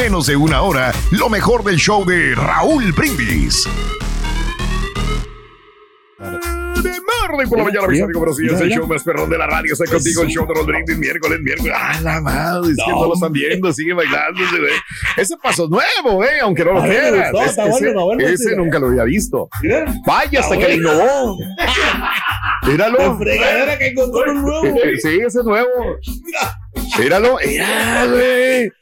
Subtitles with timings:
[0.00, 3.68] menos de una hora lo mejor del show de Raúl Brindis.
[6.18, 8.58] De martes por la mañana, mis amigos, buenos días.
[8.62, 9.74] El show más perrón de la radio.
[9.74, 11.74] Está contigo el show de Raúl Brindis, miércoles, miércoles.
[11.76, 14.42] Ah, la madre, es que no lo están viendo, sigue bailando.
[14.42, 14.78] ese, eh.
[15.18, 16.40] Ese paso es nuevo, ¿eh?
[16.42, 16.92] Aunque no lo Es-
[17.50, 18.56] está ese sí.
[18.56, 19.50] nunca lo había visto.
[19.62, 19.84] Mira.
[20.06, 21.38] Vaya, hasta que lo innovó.
[22.66, 23.18] Míralo.
[23.18, 24.62] fregadera que encontró un nuevo.
[25.02, 25.68] Sí, ese es nuevo.
[26.98, 27.38] Míralo.
[27.44, 28.72] Mira, güey.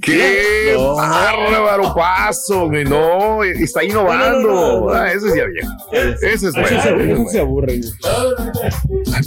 [0.00, 0.94] Qué No.
[0.96, 2.84] bárbaro paso, güey.
[2.84, 4.48] No, está innovando.
[4.48, 4.92] No, no, no, no.
[4.92, 5.66] Ah, ese es ya bien.
[5.92, 6.78] Ese es Eso se, bueno.
[7.22, 7.80] eso se aburre.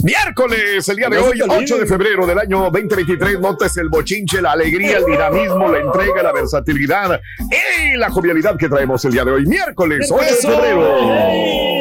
[0.02, 1.58] Miércoles, el día de hoy, te olvide.
[1.64, 3.40] 8 de febrero del año 2023.
[3.40, 8.68] Notes el bochinche, la alegría, el dinamismo, la entrega, la versatilidad y la jovialidad que
[8.68, 9.46] traemos el día de hoy.
[9.46, 11.71] Miércoles, 8 de febrero.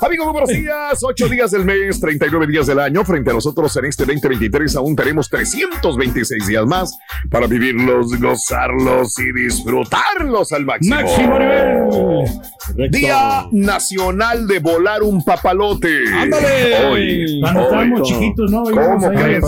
[0.00, 1.02] Amigos, muy buenos días.
[1.02, 3.04] Ocho días del mes, 39 días del año.
[3.04, 6.96] Frente a nosotros en este 2023 aún tenemos 326 días más
[7.30, 10.96] para vivirlos, gozarlos y disfrutarlos al máximo.
[10.96, 12.90] Máximo nivel.
[12.90, 16.04] Día Nacional de Volar un Papalote.
[16.12, 16.86] ¡Ándale!
[16.86, 17.66] Hoy, Cuando hoy.
[17.66, 18.64] estábamos chiquitos, ¿no?
[18.64, 19.44] ¿Cómo crees?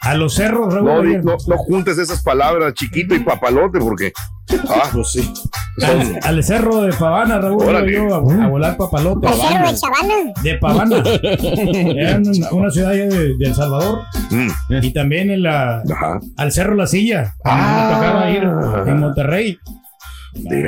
[0.00, 4.12] a los cerros, no, no juntes esas palabras, chiquito y papalote, porque.
[4.70, 5.30] Ah, Pues sí.
[5.86, 9.26] Al, al cerro de Pavana, Raúl, yo a, a volar papalote.
[9.28, 10.14] El cerro de Chavana.
[10.42, 10.96] De Pavana.
[11.96, 14.00] Era una, una ciudad allá de, de El Salvador.
[14.30, 14.48] mm,
[14.82, 16.20] Y también en la, ajá.
[16.36, 17.34] al cerro La Silla.
[17.44, 17.88] Ah.
[17.90, 19.58] me tocaba ir en Monterrey.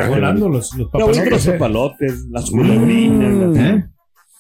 [0.09, 1.47] Volando los, los bonitos los papalotes.
[1.47, 1.53] ¿eh?
[1.53, 3.57] papalotes, las culebrinas.
[3.59, 3.85] ¿Eh?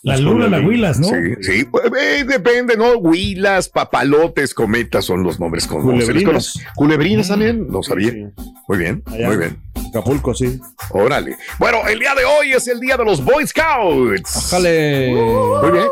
[0.02, 1.08] Las lunas, las huilas, ¿no?
[1.08, 2.94] Sí, sí, pues, eh, depende, ¿no?
[2.96, 6.58] Huilas, papalotes, cometas son los nombres con Culebrinas.
[6.74, 8.10] Culebrinas también, no sabía.
[8.12, 8.24] Sí.
[8.66, 9.26] Muy bien, Allá.
[9.26, 9.62] muy bien.
[9.90, 10.58] Acapulco, sí.
[10.90, 11.36] Órale.
[11.58, 14.48] Bueno, el día de hoy es el día de los Boy Scouts.
[14.50, 15.12] Jale.
[15.12, 15.86] Muy bien,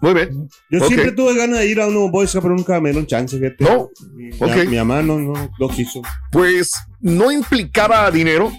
[0.00, 0.48] muy bien.
[0.70, 3.64] Yo siempre tuve ganas de ir a unos boys, pero nunca me dieron chance, fíjate.
[3.64, 4.66] No, Mi, ok.
[4.68, 6.00] mi mamá no, no, no quiso.
[6.30, 8.50] Pues no implicaba dinero.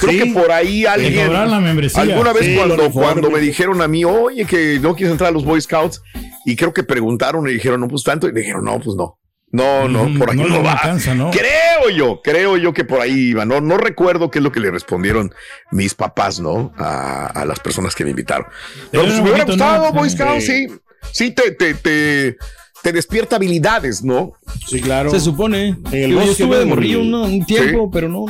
[0.00, 0.18] Creo Sí.
[0.18, 1.32] que por ahí alguien.
[1.32, 1.42] la.
[1.42, 5.32] Alguna vez Sí, cuando, cuando me dijeron a mí, oye, que no quieres entrar a
[5.32, 6.02] los Boy Scouts,
[6.46, 9.18] y creo que preguntaron y dijeron, no, pues tanto, y dijeron, no, pues no.
[9.54, 10.72] No, no, Mm, por ahí no, va.
[10.72, 11.30] alcanza, ¿no?
[11.30, 13.44] Creo yo, creo yo que por ahí iba.
[13.44, 15.34] No, no recuerdo qué es lo que le respondieron
[15.70, 16.72] mis papás, ¿no?
[16.78, 18.46] A, a las personas que me invitaron.
[18.90, 19.92] Pero pues, me hubiera gustado.
[19.92, 20.16] Boy Sí.
[20.16, 20.66] Scouts, sí.
[21.12, 22.36] Sí, te, te, te,
[22.82, 24.32] te despierta habilidades, ¿no?
[24.66, 25.10] Sí, claro.
[25.10, 25.68] Se supone.
[25.68, 28.24] En el Digo, yo bosque, estuve de morrillo un, un tiempo, pero no.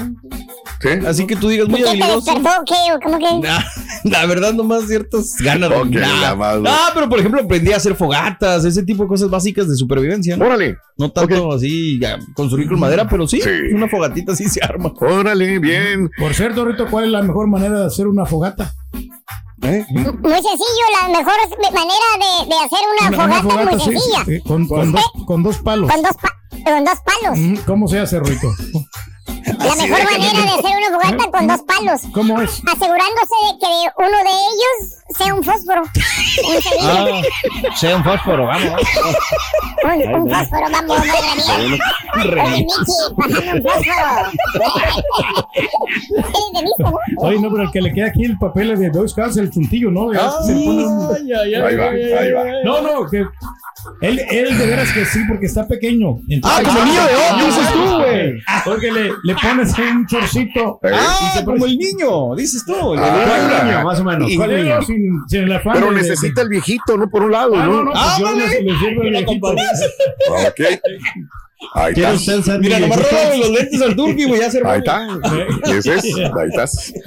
[0.80, 0.88] Sí.
[1.06, 2.32] Así que tú digas muy ¿Qué te habilidoso.
[2.34, 2.50] despertó?
[2.66, 2.74] ¿Qué?
[2.94, 3.48] ¿O ¿Cómo que?
[3.48, 3.60] Nah,
[4.04, 5.70] la verdad, nomás ciertas ganas.
[5.70, 6.20] Ok, Nah.
[6.20, 6.62] la madre.
[6.66, 10.36] Ah, pero por ejemplo, aprendí a hacer fogatas, ese tipo de cosas básicas de supervivencia.
[10.36, 13.48] No, Órale, no tanto así ya, construir con madera, pero sí, Sí.
[13.72, 14.92] una fogatita sí se arma.
[15.00, 16.10] órale, bien.
[16.18, 18.74] Por cierto, Rito, ¿cuál es la mejor manera de hacer una fogata?
[19.62, 19.84] ¿Eh?
[19.90, 21.34] Muy sencillo, la mejor
[21.72, 24.24] manera de, de hacer una, fogata, es muy sí, sencilla.
[24.24, 25.90] sí, con, con dos, con dos palos.
[25.90, 27.38] Con dos, pa- con dos palos.
[27.38, 28.48] Mm, ¿Cómo se hace, Rito?
[29.58, 32.00] La mejor manera de hacer una fogata con dos palos.
[32.12, 32.50] ¿Cómo es?
[32.66, 33.66] Asegurándose de que
[33.98, 35.82] uno de ellos sea un fósforo.
[36.82, 37.20] Ah,
[37.76, 38.80] sea un fósforo, vamos.
[39.84, 41.78] Un, un fósforo, vamos, madre mía.
[42.44, 44.30] Oye, Michi, pásame un fósforo.
[47.18, 49.50] Oye, no, pero el que le queda aquí el papel es de Boy Scouts, el
[49.50, 50.12] chuntillo, ¿no?
[50.12, 51.88] Ya se le pone un- Ay, ay, ay, Ahí va,
[52.20, 52.44] ahí va.
[52.64, 53.24] No, no, que
[54.00, 56.18] él, él de veras que sí, porque está pequeño.
[56.44, 58.32] Ah, como el niño de hoy, dices tú, güey.
[58.64, 60.78] Porque le, le pones un chorcito.
[60.84, 62.94] Ah, como el niño, dices tú.
[62.94, 64.30] el Ah, la- ¿Cuál niño, más o menos?
[64.36, 64.82] ¿Cuál niño?
[64.82, 67.08] Sin, sin el afán Pero de- necesita el viejito, ¿no?
[67.08, 69.54] Por un lado, Ah, no, pues yo el viejito.
[70.48, 70.60] Ok.
[71.74, 72.32] Ahí ¿Quiere está.
[72.36, 75.06] usted ser Mira, mi nomás róbale los lentes al turqui, güey, ya se Ahí está.
[75.66, 76.04] Ese es.
[76.04, 76.92] Ahí estás.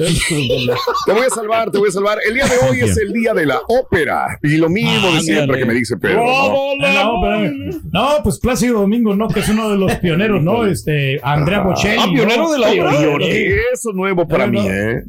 [1.05, 2.17] Te voy a salvar, te voy a salvar.
[2.27, 4.39] El día de hoy es el día de la ópera.
[4.41, 6.23] Y lo mismo de siempre que me dice Pedro.
[6.25, 6.85] ¿no?
[6.85, 7.49] Ah,
[7.91, 9.27] No, pues Plácido Domingo, ¿no?
[9.27, 10.65] Que es uno de los pioneros, ¿no?
[10.65, 11.97] Este, Andrea Bocelli.
[12.01, 12.71] Ah, pionero de la.
[12.71, 13.25] Pionero.
[13.25, 15.03] Eso es nuevo para mí, ¿eh?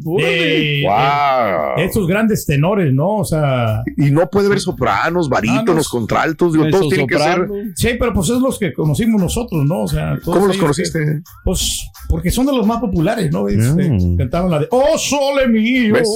[0.85, 1.77] Wow.
[1.79, 3.17] Estos grandes tenores, ¿no?
[3.17, 5.99] O sea, Y no puede haber sopranos, barítonos, Ah, no.
[5.99, 7.49] contraltos, digo, todos tienen que ser.
[7.75, 9.83] sí, pero pues es los que conocimos nosotros, ¿no?
[9.83, 11.23] O sea, todos ¿Cómo los conociste?
[11.45, 13.49] Pues porque son de los más populares, ¿no?
[13.49, 14.17] Este, Mm.
[14.17, 15.95] Cantaban la de Oh Sole mío.
[15.95, 16.09] ¿Ves?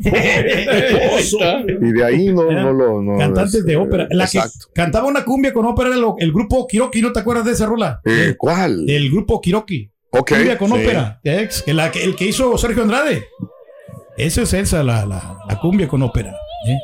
[1.80, 3.02] Y de ahí no, no lo.
[3.02, 4.06] No, Cantantes de es- ópera.
[4.10, 4.66] La que Exacto.
[4.74, 8.00] cantaba una cumbia con ópera era el grupo Kiroki, ¿no te acuerdas de esa rola?
[8.04, 8.88] Eh, ¿Cuál?
[8.88, 9.90] El grupo Kiroki.
[10.10, 10.30] Ok.
[10.32, 10.74] Cumbia con sí.
[10.74, 11.20] ópera.
[11.24, 13.24] Ex, que la, que- el que hizo Sergio Andrade.
[14.16, 16.34] Esa es esa, la, la, la cumbia con ópera.
[16.66, 16.76] ¿eh?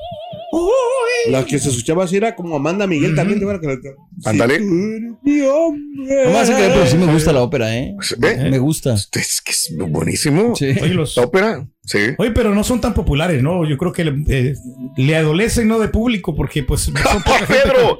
[1.30, 3.38] La que se escuchaba así era como Amanda Miguel también.
[3.38, 4.58] ¿te acuerdas que la- Ándale.
[4.58, 6.24] Si tú eres mi hombre.
[6.26, 7.94] No me hace creer, pero sí me gusta la ópera, ¿eh?
[8.18, 8.50] ¿Ve?
[8.50, 8.94] Me gusta.
[8.94, 10.54] Es que es buenísimo.
[10.54, 10.74] Sí.
[10.82, 11.68] Oye, los- ¿La ópera?
[11.86, 11.98] Sí.
[12.16, 13.66] Oye, pero no son tan populares, ¿no?
[13.68, 14.54] Yo creo que le, eh,
[14.96, 15.78] le adolecen, ¿no?
[15.78, 17.98] De público, porque pues son poca gente Pedro,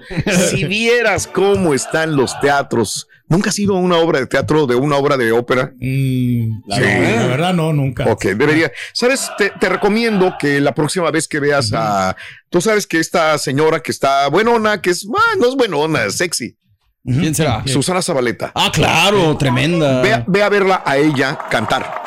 [0.51, 3.07] si vieras cómo están los teatros.
[3.29, 5.73] ¿Nunca has ido a una obra de teatro, de una obra de ópera?
[5.81, 6.83] Mm, la, Sí.
[6.83, 8.05] verdad, la verdad, no, nunca.
[8.11, 8.71] Ok, debería.
[8.93, 9.31] ¿Sabes?
[9.39, 12.17] Te, te recomiendo que la próxima vez que veas a.
[12.51, 15.07] Tú sabes que esta señora que está buenona, que es.
[15.15, 16.57] ah, no es buenona, es sexy.
[17.03, 17.63] ¿Quién será?
[17.67, 18.51] Susana Zabaleta.
[18.55, 20.25] Ah, claro, tremenda.
[20.27, 22.03] Ve a verla a ella cantar.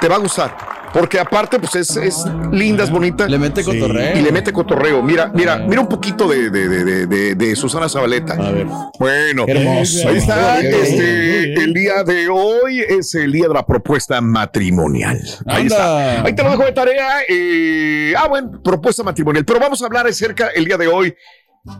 [0.00, 0.71] Te va a gustar.
[0.92, 3.26] Porque aparte, pues es, es linda, es bonita.
[3.26, 4.18] Le mete cotorreo.
[4.18, 5.02] y le mete cotorreo.
[5.02, 8.34] Mira, mira, mira un poquito de, de, de, de, Susana Zabaleta.
[8.34, 8.66] A ver.
[8.98, 10.08] Bueno, hermoso.
[10.08, 10.60] ahí está.
[10.60, 15.18] Este, el día de hoy es el día de la propuesta matrimonial.
[15.46, 15.76] Ahí Anda.
[15.76, 16.24] está.
[16.26, 17.08] Ahí te lo dejo de tarea.
[17.28, 19.44] eh, ah, bueno, propuesta matrimonial.
[19.44, 21.14] Pero vamos a hablar acerca el día de hoy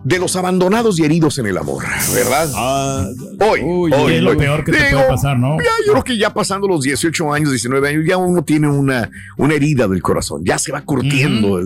[0.05, 1.82] de los abandonados y heridos en el amor,
[2.14, 2.49] ¿verdad?
[2.55, 3.05] Ah,
[3.40, 4.37] Hoy, Uy, hoy, es lo hoy.
[4.37, 5.56] peor que te Digo, puede pasar, ¿no?
[5.58, 9.11] ya, yo creo que ya pasando los 18 años, 19 años, ya uno tiene una,
[9.38, 10.43] una herida del corazón.
[10.44, 11.61] Ya se va curtiendo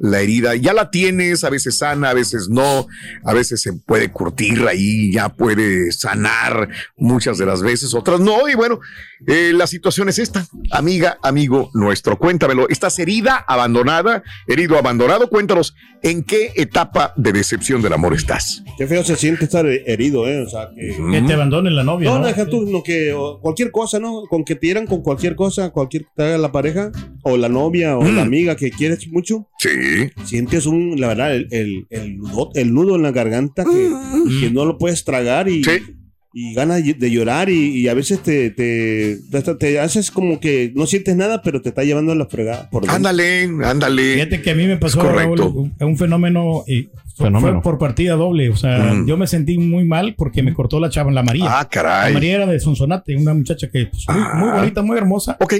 [0.00, 0.54] la herida.
[0.56, 2.86] Ya la tienes, a veces sana, a veces no.
[3.24, 8.48] A veces se puede curtir ahí, ya puede sanar muchas de las veces, otras no.
[8.50, 8.80] Y bueno,
[9.26, 10.46] eh, la situación es esta.
[10.72, 12.68] Amiga, amigo nuestro, cuéntamelo.
[12.68, 15.30] ¿Estás herida, abandonada, herido, abandonado?
[15.30, 18.62] Cuéntanos en qué etapa de decepción del amor estás.
[18.76, 20.40] qué feo se siente estar herido, ¿eh?
[20.42, 20.88] O sea, que.
[21.12, 22.08] Que te abandonen la novia.
[22.10, 24.24] No, No, no, deja tú, no, que cualquier cosa, ¿no?
[24.28, 26.90] Con que te dieran con cualquier cosa, cualquier que te haga la pareja,
[27.22, 28.16] o la novia, o Mm.
[28.16, 29.68] la amiga que quieres mucho, Sí.
[30.24, 33.90] sientes un, la verdad, el, el, el, nudo, el nudo en la garganta que,
[34.40, 35.70] que no lo puedes tragar y, Sí.
[36.34, 40.72] Y ganas de llorar y, y a veces te, te, te, te haces como que
[40.74, 42.70] no sientes nada, pero te está llevando a la fregada.
[42.70, 42.88] Por.
[42.90, 44.14] Ándale, ándale.
[44.14, 45.34] Fíjate que a mí me pasó Es correcto.
[45.36, 47.60] Raúl, un, un fenómeno y fue, Fenómeno.
[47.62, 48.48] fue por partida doble.
[48.50, 49.06] O sea, Mm.
[49.06, 51.44] yo me sentí muy mal porque me cortó la chava, la María.
[51.46, 52.14] Ah, La caray.
[52.14, 54.34] María era de Sonsonate, una muchacha que pues, muy, Ah.
[54.36, 55.54] muy bonita, muy hermosa, Ok.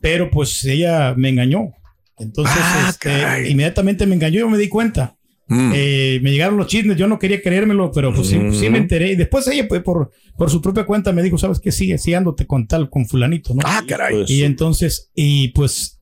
[0.00, 1.72] pero pues ella me engañó.
[2.18, 5.14] Entonces, Ah, este, inmediatamente me engañó, yo me di cuenta.
[5.48, 5.72] Mm.
[5.74, 8.52] Eh, me llegaron los chismes, yo no quería creérmelo, pero pues sí, Mm.
[8.54, 9.12] sí me enteré.
[9.12, 11.72] Y después ella, pues, por, por su propia cuenta, me dijo, ¿sabes qué?
[11.72, 13.60] Sigue, sigue ándote con tal, con fulanito, ¿no?
[13.64, 14.14] Ah, caray.
[14.14, 16.00] Pues, Y entonces, y pues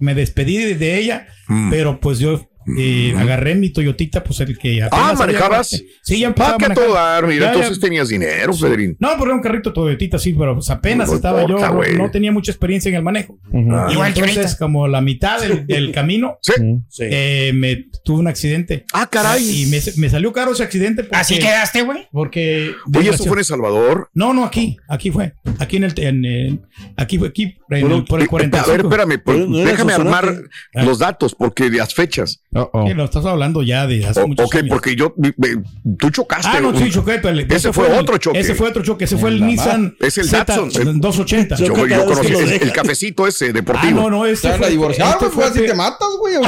[0.00, 1.70] me despedí de, de ella, Mm.
[1.70, 2.48] pero pues yo
[2.78, 5.72] eh, agarré mi Toyotita, pues el que Ah, ¿manejabas?
[5.74, 7.52] había- Sí, ya empezaba Ah, a que todo dar, mira, Ya, ya.
[7.58, 8.96] entonces tenías dinero, Federín.
[8.98, 12.10] No, pero era un carrito Toyotita, sí, pero pues apenas No estaba importa, yo, no-
[12.10, 13.38] tenía mucha experiencia en el manejo.
[13.52, 13.88] Ah.
[13.92, 16.52] Y entonces, como la mitad del, del camino, Sí.
[16.88, 17.04] sí.
[17.06, 18.84] eh, me tuve un accidente.
[18.92, 19.62] Ah, caray.
[19.62, 21.04] Y me, me salió caro ese accidente.
[21.04, 22.08] Porque, ¿Así quedaste, güey?
[22.12, 22.74] Porque.
[22.96, 24.10] Oye, ¿eso fue en El Salvador?
[24.14, 25.34] No, no, aquí, aquí fue.
[25.58, 25.92] Aquí en el.
[25.96, 26.60] En,
[26.96, 28.70] aquí fue, aquí, en Bueno, el- por el Eh, A 45.
[28.70, 30.34] ver, espérame, déjame armar
[30.74, 32.42] los datos, porque de las fechas.
[32.86, 34.68] Sí, lo estás hablando ya de hace O- muchos ok, años.
[34.70, 35.62] porque yo, me- me-
[35.96, 36.48] tú chocaste.
[36.52, 37.18] Ah, no, sí, choqué.
[37.18, 38.40] pero el- Ese fue el- otro choque.
[38.40, 39.04] Ese fue otro choque.
[39.04, 39.96] Ese fue el la Nissan.
[40.00, 41.56] Es el Z Datsun, el- 280.
[41.56, 44.00] Yo, Choca yo conocí el, cafecito ese Ah, deportivo.
[44.02, 44.66] no, no, este Te van fue.
[44.66, 46.34] a divorciar, este fue así te matas, güey.
[46.34, 46.40] No,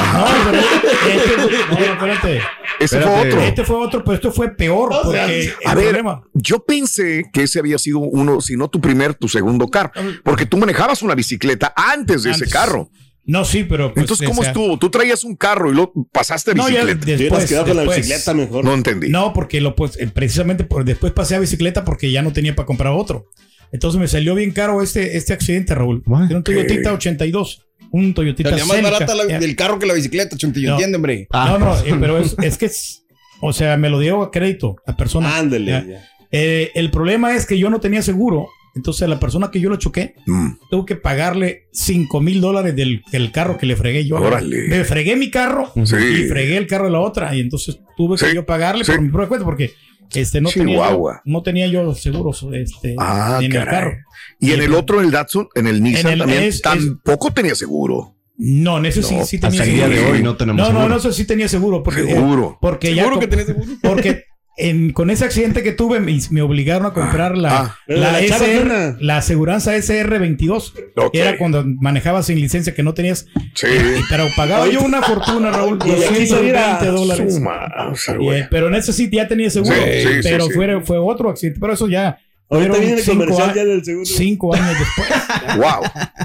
[0.45, 2.41] pero este, no, no, espérate.
[2.79, 3.41] ese fue otro.
[3.41, 4.91] Este fue otro, pero este fue peor.
[5.03, 9.13] Porque A ver, problema- yo pensé que ese había sido uno, si no tu primer,
[9.13, 9.91] tu segundo carro,
[10.23, 12.89] porque tú manejabas una bicicleta antes de ese carro.
[13.25, 13.93] No, sí, pero.
[13.93, 14.77] pues, Entonces, o ¿cómo sea, estuvo?
[14.77, 17.03] Tú traías un carro y lo pasaste a No, ya bicicleta.
[17.05, 17.45] Hubieras después.
[17.49, 18.65] quedado con la bicicleta mejor.
[18.65, 19.09] No entendí.
[19.09, 22.53] No, porque lo pues eh, precisamente por, después pasé a bicicleta porque ya no tenía
[22.55, 23.29] para comprar otro.
[23.71, 26.03] Entonces me salió bien caro este, este accidente, Raúl.
[26.27, 27.65] Era un Toyotita 82.
[27.91, 30.67] Un Toyotita Salía más barata la- del carro que la bicicleta, Chuntillo.
[30.69, 30.73] No.
[30.75, 31.27] ¿Entiende, hombre?
[31.31, 33.05] No, no, eh, pero es, es que es,
[33.41, 35.37] o sea, me lo dio a crédito la persona.
[35.37, 35.71] Ándale.
[35.71, 35.85] Ya.
[35.85, 36.09] ya.
[36.31, 38.47] Eh, el problema es que yo no tenía seguro.
[38.75, 40.47] Entonces, la persona que yo lo choqué, Mm.
[40.71, 44.15] tuve que pagarle 5 mil dólares del, del carro que le fregué yo.
[44.17, 44.67] Órale.
[44.67, 45.95] Me fregué mi carro Sí.
[45.95, 47.35] y fregué el carro de la otra.
[47.35, 48.91] Y entonces tuve que yo pagarle Sí.
[48.93, 49.73] por mi propia cuenta porque
[50.15, 53.65] este, no, tenía yo, no tenía yo seguros este, Ah, en el caray.
[53.73, 53.97] carro.
[54.39, 57.55] Y en el otro, el Datsun, en el Nissan el- también, es- es- tampoco tenía
[57.55, 58.15] seguro.
[58.37, 60.05] No, en ese sí, No, sí tenía hasta el día seguro.
[60.07, 60.89] de hoy no tenemos No, no, seguro.
[60.89, 61.83] no, eso sí tenía seguro.
[61.83, 62.57] Porque, Seguro.
[62.59, 63.65] Porque ya Seguro que tenés seguro.
[63.81, 64.23] Porque
[64.57, 67.77] en- con ese accidente que tuve, me, me obligaron a comprar la, ah.
[67.87, 70.73] La, SR, la aseguranza SR22.
[70.97, 71.15] Ok.
[71.15, 73.25] Era cuando manejabas sin licencia que no tenías.
[73.55, 73.67] Sí.
[74.09, 77.33] Pero pagaba yo una fortuna, Raúl, Y de aquí salir a 220 dólares.
[77.35, 79.75] Suma, o sea, Y, pero en ese sí ya tenía seguro.
[79.75, 80.51] Sí, sí, sí, pero sí.
[80.53, 81.59] Fue, fue otro accidente.
[81.59, 82.17] Pero eso ya.
[82.49, 84.05] Ahorita viene el cinco comercial a- ya del seguro.
[84.05, 85.09] Cinco años después.
[85.57, 85.83] Wow.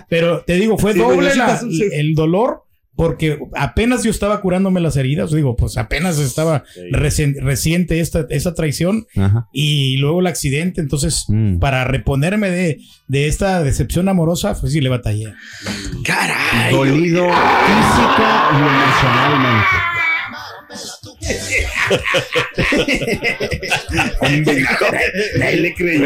[0.08, 1.61] Pero te digo, fue Sí, doble la-
[1.92, 2.64] el dolor
[2.99, 5.31] porque apenas yo estaba curándome las heridas.
[5.31, 9.47] Digo, pues apenas estaba recien- reciente esta, esta traición Ajá.
[9.52, 10.81] y luego el accidente.
[10.81, 11.61] Entonces, Mm.
[11.61, 15.33] para reponerme de, de esta decepción amorosa, pues sí le batallé.
[16.05, 16.73] Caray.
[16.75, 19.67] Dolido física y emocionalmente.
[25.42, 26.04] Ahí le creyó.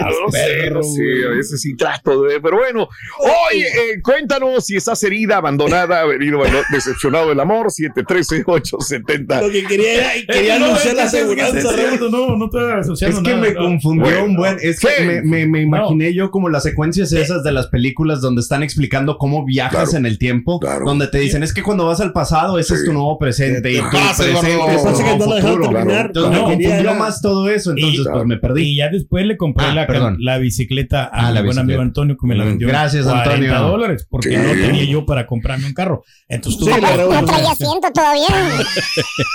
[0.00, 2.40] No sé, a veces sí trato de.
[2.40, 2.88] Pero bueno,
[3.18, 9.40] hoy eh, cuéntanos si estás herida, abandonada, herido, abando- decepcionado del amor, 713-870.
[9.42, 11.72] Lo que quería era quería no, anunciar la aseguranza.
[11.72, 12.10] Raúl.
[12.10, 13.60] No, no estoy asociando Es que nada, me no.
[13.60, 14.56] confundió Bueno, un buen.
[14.60, 15.04] Es que sí.
[15.04, 19.18] me, me- me imaginé yo como las secuencias esas de las películas donde están explicando
[19.18, 19.98] cómo viajas Claro.
[19.98, 20.58] en el tiempo.
[20.60, 20.84] Claro.
[20.84, 22.80] Donde te dicen es que cuando vas al pasado, ese Sí.
[22.80, 23.70] es tu nuevo presente.
[23.72, 26.06] Y tu pasa, presente Pasa que no lo dejaron terminar.
[26.06, 27.70] Entonces No, me confundió más todo eso.
[27.70, 28.62] Entonces, Y- pues me perdí.
[28.70, 31.80] Y ya después le compré Ah, la, la bicicleta a Ah, mi la buen amigo.
[31.80, 32.68] Antonio que me la Mm, vendió.
[32.68, 33.58] gracias, 40 Antonio.
[33.60, 36.04] dólares porque no tenía yo para comprarme un carro.
[36.28, 36.72] Entonces tú Sí.
[36.80, 38.26] No traía asiento todavía.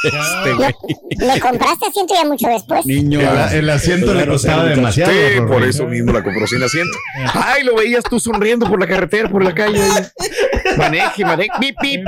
[0.05, 2.85] Este, le compraste asiento ya mucho después.
[2.85, 5.11] Niño, el, el asiento le costaba demasiado.
[5.11, 6.97] Sí, por eso mismo la compró sin asiento.
[7.33, 9.79] Ay, lo veías tú sonriendo por la carretera, por la calle.
[10.77, 12.01] Maneje, maneje, pip, pip.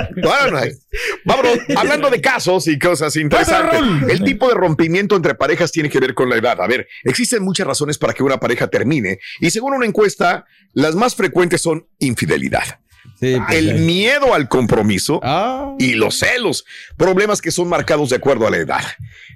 [1.26, 4.10] Vámonos, hablando de casos y cosas interesantes.
[4.10, 6.60] El tipo de rompimiento entre parejas tiene que ver con la edad.
[6.62, 10.96] A ver, existen muchas razones para que una pareja termine y según una encuesta, las
[10.96, 12.80] más frecuentes son infidelidad,
[13.20, 15.74] Sí, pues, el miedo al compromiso Ah.
[15.80, 16.66] y los celos,
[16.98, 18.84] problemas que son marcados de acuerdo a la edad.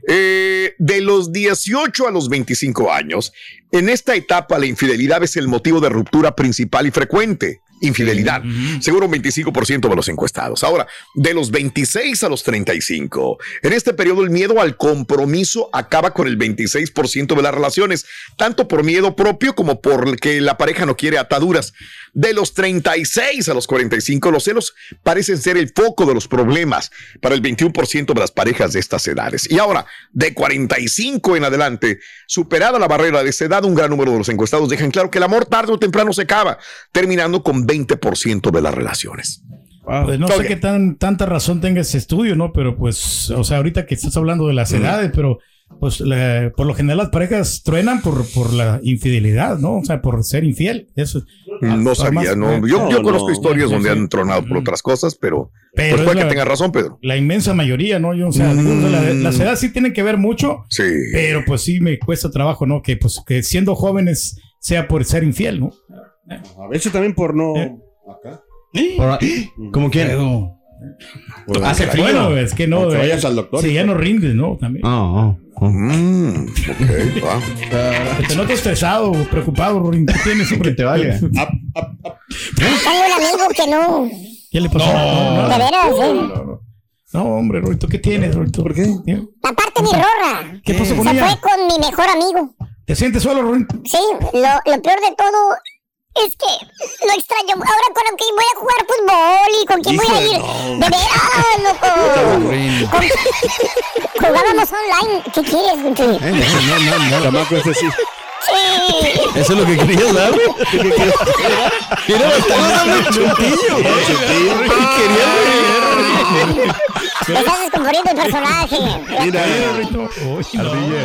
[0.08, 3.32] Eh, de los 18 a los 25 años,
[3.72, 7.62] en esta etapa la infidelidad es el motivo de ruptura principal y frecuente.
[7.84, 8.44] Infidelidad,
[8.80, 10.64] según un 25% de los encuestados.
[10.64, 10.86] Ahora,
[11.16, 16.28] de los 26 a los 35, en este periodo el miedo al compromiso acaba con
[16.28, 18.06] el 26% de las relaciones,
[18.38, 21.74] tanto por miedo propio como por que la pareja no quiere ataduras.
[22.14, 26.92] De los 36 a los 45, los celos parecen ser el foco de los problemas
[27.20, 29.50] para el 21% de las parejas de estas edades.
[29.50, 34.12] Y ahora, de 45 en adelante, superada la barrera de esa edad, un gran número
[34.12, 36.58] de los encuestados dejan claro que el amor tarde o temprano se acaba,
[36.92, 39.44] terminando con 20% de las relaciones.
[39.84, 42.54] Pues no sé qué tan tanta razón tenga ese estudio, ¿no?
[42.54, 45.40] Pero pues, o sea, ahorita que estás hablando de las edades, pero
[45.80, 46.04] pues
[46.56, 49.78] por lo general las parejas truenan por, por la infidelidad, ¿no?
[49.78, 50.88] O sea, por ser infiel.
[50.96, 51.24] Eso.
[51.62, 52.58] No Ah, sabía, más- no.
[52.68, 53.34] Yo, yo no, conozco no.
[53.34, 53.98] historias donde sí.
[53.98, 54.62] han tronado por Mm.
[54.62, 56.98] otras cosas, pero, Pero pues es puede que la- tengas razón, Pedro.
[57.02, 58.14] La inmensa mayoría, ¿no?
[58.14, 60.84] Yo, o sea, la- las edades sí tienen que ver mucho, Sí.
[61.14, 62.82] pero pues sí me cuesta trabajo, ¿no?
[62.82, 65.72] Que pues que siendo jóvenes sea por ser infiel, ¿no?
[66.60, 67.56] A veces también por no.
[67.58, 67.76] Eh.
[68.10, 68.42] Acá.
[68.98, 70.10] Por- ¿Cómo quién?
[70.82, 72.04] Pero- Por Hace frío.
[72.04, 72.78] Bueno, es que no.
[72.82, 73.62] Aunque eh, vayas al doctor.
[73.62, 74.58] Sí, ya no rindes, ¿no?
[74.60, 74.86] También.
[74.86, 75.70] Oh, oh, oh.
[75.70, 77.40] Mm, ok, va.
[78.20, 80.06] Que te noto estresado preocupado, Rorín.
[80.08, 80.76] ¿Qué tienes, hombre?
[80.76, 80.84] Que te.
[82.56, 84.10] Tengo un amigo que no.
[84.52, 84.86] ¿Qué le pasó?
[84.92, 86.14] No, De veras, ¿eh?
[86.14, 86.62] no, no.
[87.14, 88.64] No, hombre, Rorito, ¿qué tienes, Rorito?
[88.64, 88.84] ¿Por qué?
[89.44, 90.62] Aparte, mi rorra.
[90.64, 91.28] ¿Qué pasó con Se ella?
[91.28, 92.56] fue con mi mejor amigo.
[92.86, 93.68] ¿Te sientes solo, Rorín?
[93.84, 93.98] Sí,
[94.34, 95.56] lo, lo peor de todo
[96.16, 96.52] es que
[97.06, 97.54] lo extraño.
[97.56, 100.42] Ahora con que voy a jugar fútbol y con quién voy a ir.
[100.80, 101.88] De veras, loco.
[102.92, 103.10] Con-
[104.28, 105.24] Jugábamos online.
[105.34, 106.02] ¿Qué quieres, Guti?
[106.04, 107.24] Eh, no, no, no, no.
[107.24, 107.88] Chamaco ese sí.
[108.42, 109.22] Sí.
[109.36, 110.32] Eso es lo que querías dar.
[112.08, 113.78] Mira, estamos dando chuntillo.
[117.26, 118.78] Te estás descomponiendo el personaje.
[119.22, 119.46] Mira,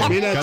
[0.09, 0.41] Mira,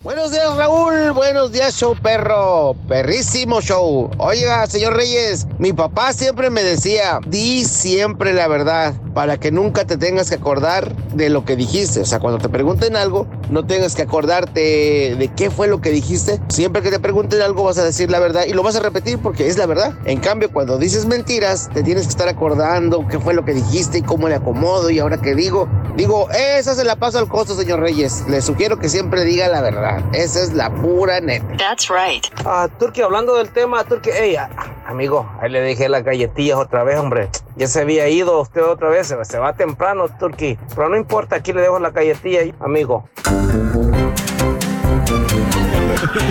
[0.00, 1.10] Buenos días, Raúl.
[1.10, 2.76] Buenos días, show perro.
[2.86, 4.08] Perrísimo show.
[4.18, 9.84] Oiga, señor Reyes, mi papá siempre me decía, di siempre la verdad para que nunca
[9.84, 11.98] te tengas que acordar de lo que dijiste.
[11.98, 15.90] O sea, cuando te pregunten algo, no tengas que acordarte de qué fue lo que
[15.90, 16.40] dijiste.
[16.46, 19.18] Siempre que te pregunten algo, vas a decir la verdad y lo vas a repetir
[19.18, 19.94] porque es la verdad.
[20.04, 23.98] En cambio, cuando dices mentiras, te tienes que estar acordando qué fue lo que dijiste
[23.98, 25.68] y cómo le acomodo y ahora qué digo.
[25.96, 28.24] Digo, esa se la paso al costo, señor Reyes.
[28.28, 29.87] Le sugiero que siempre diga la verdad.
[30.12, 31.46] Esa es la pura neta.
[31.56, 32.24] That's right.
[32.44, 34.48] Ah, Turki, hablando del tema, Turki, ey, ah,
[34.86, 37.28] amigo, ahí le dejé las galletillas otra vez, hombre.
[37.56, 40.58] Ya se había ido usted otra vez, se, va temprano, Turki.
[40.74, 43.08] Pero no importa, aquí le dejo la galletilla, amigo.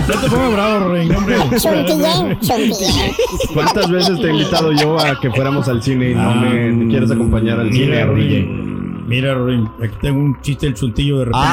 [0.08, 1.36] No te pongas bravo, Ring, hombre.
[3.54, 6.88] ¿Cuántas veces te he invitado yo a que fuéramos al cine y no me me
[6.88, 8.77] quieres acompañar al cine?
[9.08, 9.66] Mira, Ring.
[9.82, 11.46] Aquí tengo un chiste del chuntillo de repente.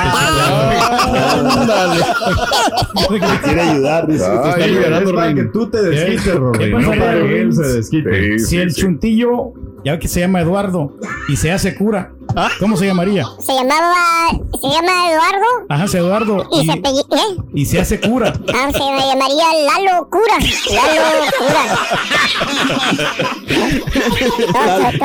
[3.43, 4.25] Quiere ayudar, dice.
[4.25, 6.77] Te está liberando, para que tú te desquites, ¿Qué Ring.
[6.77, 8.39] No para que él se desquite.
[8.39, 9.53] si el chuntillo,
[9.85, 10.97] ya que se llama Eduardo,
[11.29, 12.14] y se hace cura,
[12.59, 13.25] ¿cómo se llamaría?
[13.39, 16.47] Se llamaba, se llama Eduardo Ajá, se Eduardo.
[16.51, 17.41] y Y, se apelli- ¿eh?
[17.53, 18.33] y se hace cura.
[18.53, 20.37] Ah, se llamaría Lalo Cura.
[20.71, 21.01] Lalo
[21.37, 21.63] Cura.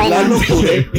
[0.08, 0.90] Lalo Puré.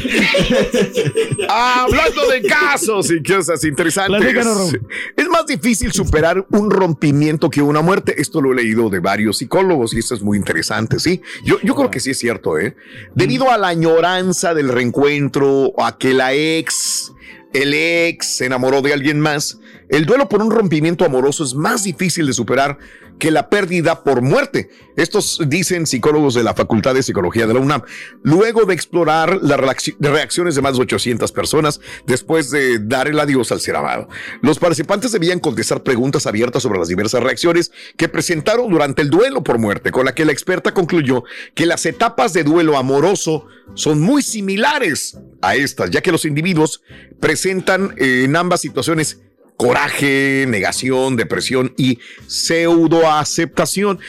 [1.49, 4.21] Hablando de casos y cosas interesantes.
[4.21, 4.73] Platícanos.
[5.15, 8.15] Es más difícil superar un rompimiento que una muerte.
[8.21, 11.21] Esto lo he leído de varios psicólogos y esto es muy interesante, ¿sí?
[11.43, 12.75] Yo, yo creo que sí es cierto, ¿eh?
[13.15, 17.11] Debido a la añoranza del reencuentro, a que la ex,
[17.53, 21.83] el ex se enamoró de alguien más, el duelo por un rompimiento amoroso es más
[21.83, 22.77] difícil de superar
[23.21, 24.71] que la pérdida por muerte.
[24.95, 27.83] Estos dicen psicólogos de la Facultad de Psicología de la UNAM.
[28.23, 33.51] Luego de explorar las reacciones de más de 800 personas después de dar el adiós
[33.51, 34.09] al ser amado,
[34.41, 39.43] los participantes debían contestar preguntas abiertas sobre las diversas reacciones que presentaron durante el duelo
[39.43, 41.23] por muerte, con la que la experta concluyó
[41.53, 46.81] que las etapas de duelo amoroso son muy similares a estas, ya que los individuos
[47.19, 49.19] presentan eh, en ambas situaciones
[49.61, 53.99] coraje, negación, depresión y pseudoaceptación.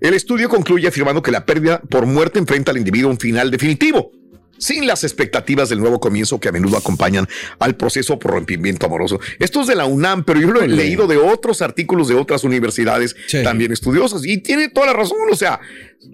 [0.00, 3.50] El estudio concluye afirmando que la pérdida por muerte enfrenta al individuo a un final
[3.50, 4.10] definitivo,
[4.58, 7.26] sin las expectativas del nuevo comienzo que a menudo acompañan
[7.58, 9.20] al proceso por rompimiento amoroso.
[9.38, 12.42] Esto es de la UNAM, pero yo lo he leído de otros artículos de otras
[12.44, 13.14] universidades
[13.44, 15.18] también estudiosas y tiene toda la razón.
[15.30, 15.60] O sea,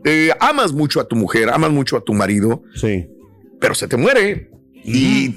[0.05, 3.07] eh, amas mucho a tu mujer, amas mucho a tu marido, Sí.
[3.61, 4.51] pero se te muere.
[4.85, 5.31] Y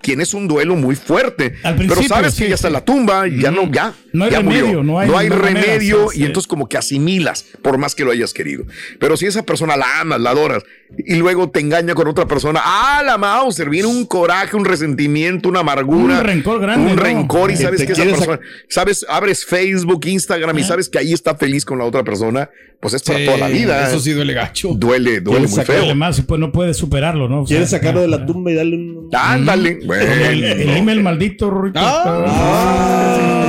[0.00, 1.54] tienes un duelo muy fuerte.
[1.62, 3.94] Al pero sabes que ya está en la tumba, ya no, ya.
[4.18, 4.60] No hay ya murió.
[4.60, 6.08] remedio, no hay- no hay manera, remedio.
[6.10, 6.26] sí, y sí.
[6.26, 8.64] entonces, como que asimilas, por más que lo hayas querido.
[8.98, 10.62] Pero si esa persona la amas, la adoras,
[11.06, 13.68] y luego te engaña con otra persona, ¡ah, la Mauser!
[13.70, 16.18] Viene un coraje, un resentimiento, una amargura.
[16.18, 17.02] Un rencor grande, Un ¿no?
[17.02, 21.12] rencor, y Que sabes que esa persona, sabes, abres Facebook, Instagram, y sabes que ahí
[21.12, 22.48] está feliz con la otra persona,
[22.80, 23.88] pues es para toda la vida.
[23.88, 24.70] Eso sí duele gacho.
[24.74, 25.82] Duele, duele muy feo.
[25.84, 27.42] Además, pues no puedes superarlo, ¿no?
[27.42, 29.08] O sea, Quieres sacarlo de la ah, tumba y darle un.
[29.12, 29.70] Ándale.
[29.70, 30.76] El, el Bueno.
[30.76, 31.80] email maldito, Rorito.
[31.82, 33.44] Ah.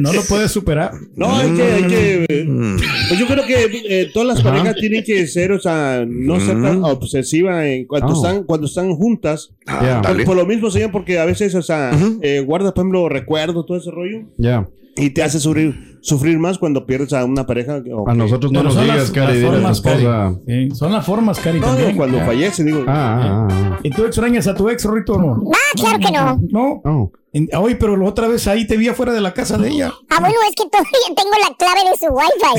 [0.00, 0.92] No lo puedes superar.
[1.16, 2.26] No, hay que, hay que.
[2.28, 2.76] eh, Mm.
[3.08, 6.60] Pues yo creo que eh, todas las parejas tienen que ser, o sea, no ser
[6.62, 8.14] tan obsesiva en cuanto Oh.
[8.14, 9.52] están, cuando están juntas.
[9.66, 10.24] Ándale.
[10.24, 11.90] Por, por lo mismo, señor, porque a veces, o sea,
[12.22, 14.68] eh, guardas, por ejemplo, recuerdos, todo ese rollo, Ya.
[14.96, 17.82] y te hace sufrir, sufrir más cuando pierdes a una pareja.
[17.82, 20.04] que- o A nosotros no Pero nos digas, las, Cari, las a formas, Cari.
[20.04, 20.34] esposa.
[20.46, 21.90] Sí, son las formas, Cari, No, también.
[21.92, 22.24] no, cuando Ah.
[22.26, 22.84] fallece, digo.
[22.86, 23.78] Ah, ah, ah.
[23.82, 25.40] ¿Y tú extrañas a tu ex, Rorito, o no?
[25.52, 26.38] Ah, claro que no.
[26.82, 27.10] No.
[27.58, 29.92] Oye, pero la otra vez ahí te vi afuera de la casa de ella.
[30.08, 32.54] Ah, bueno, es que todavía tengo la clave de su wifi.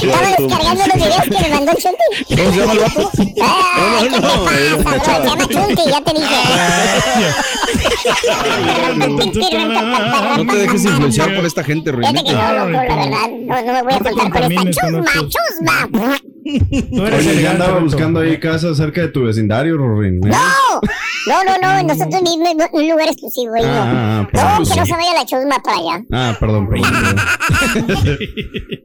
[0.06, 2.06] Estaba descargando los videos que me mandó el Chunti.
[2.34, 3.10] ¿Cómo se llama el vato?
[3.42, 4.48] Ah, no, no.
[5.02, 6.36] Se llama Chunti, ya te dije.
[10.38, 13.28] No te dejes influenciar por esta gente, Fíjate que no, loco, la verdad.
[13.30, 16.18] No, no me voy a contar con esta chusma, chusma.
[16.44, 20.16] Tú eres Oye, ya andaba buscando ahí casa cerca de tu vecindario, Rorín.
[20.26, 20.30] ¿eh?
[21.28, 24.40] No, no, no, no, nosotros mismos, un lugar exclusivo Ah, no.
[24.40, 24.90] ah, No, que no sí.
[24.90, 26.04] se vaya la chusma para allá.
[26.10, 26.90] Ah, perdón, perdón.
[26.92, 27.96] perdón.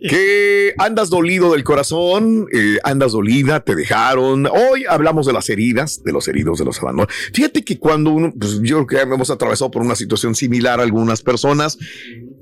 [0.10, 4.46] que andas dolido del corazón, eh, andas dolida, te dejaron.
[4.48, 7.14] Hoy hablamos de las heridas, de los heridos, de los abandonos.
[7.34, 10.84] Fíjate que cuando uno, pues yo creo que hemos atravesado por una situación similar a
[10.84, 11.78] algunas personas,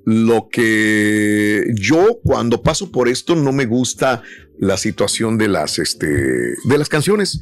[0.05, 4.21] lo que yo cuando paso por esto no me gusta
[4.59, 7.39] la situación de las, este, de las canciones.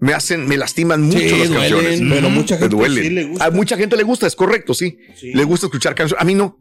[0.00, 2.00] Me hacen, me lastiman mucho Sí, las duelen, canciones.
[2.10, 3.04] pero mucha Me gente duelen.
[3.04, 3.44] sí le gusta.
[3.46, 4.98] A mucha gente le gusta, es correcto, sí.
[5.18, 5.32] Sí.
[5.32, 6.20] Le gusta escuchar canciones.
[6.20, 6.58] A mí no.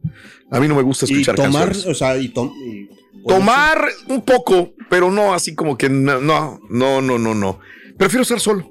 [0.52, 1.86] A mí no me gusta y escuchar tomar, canciones.
[1.88, 2.90] o sea, y, tom- y-
[3.28, 7.60] Tomar un poco, pero no así como que no, no, no, no, no, no.
[7.98, 8.70] Prefiero ser solo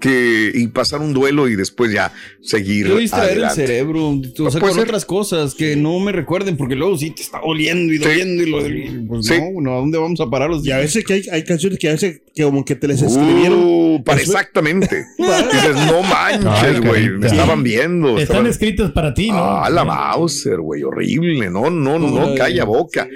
[0.00, 2.86] que y pasar un duelo y después ya seguir.
[2.86, 3.66] Quiero distraer el adelante.
[3.66, 4.82] cerebro, o sea, con ser.
[4.82, 8.04] otras cosas que no me recuerden, porque luego sí te está doliendo y Sí.
[8.04, 9.34] doliendo y lo pues Sí.
[9.40, 10.86] no, no, ¿a dónde vamos a parar los Y a días?
[10.94, 13.58] veces que hay, hay canciones que a veces que como que te les escribieron.
[13.64, 15.04] Uh, para exactamente.
[15.18, 17.08] Dices, no manches, güey.
[17.08, 18.08] Me estaban viendo.
[18.10, 19.38] Están estaban- escritas para ti, ¿no?
[19.38, 21.48] Ah, la Mauser, güey, horrible.
[21.48, 23.08] No, no, no, la- calla boca.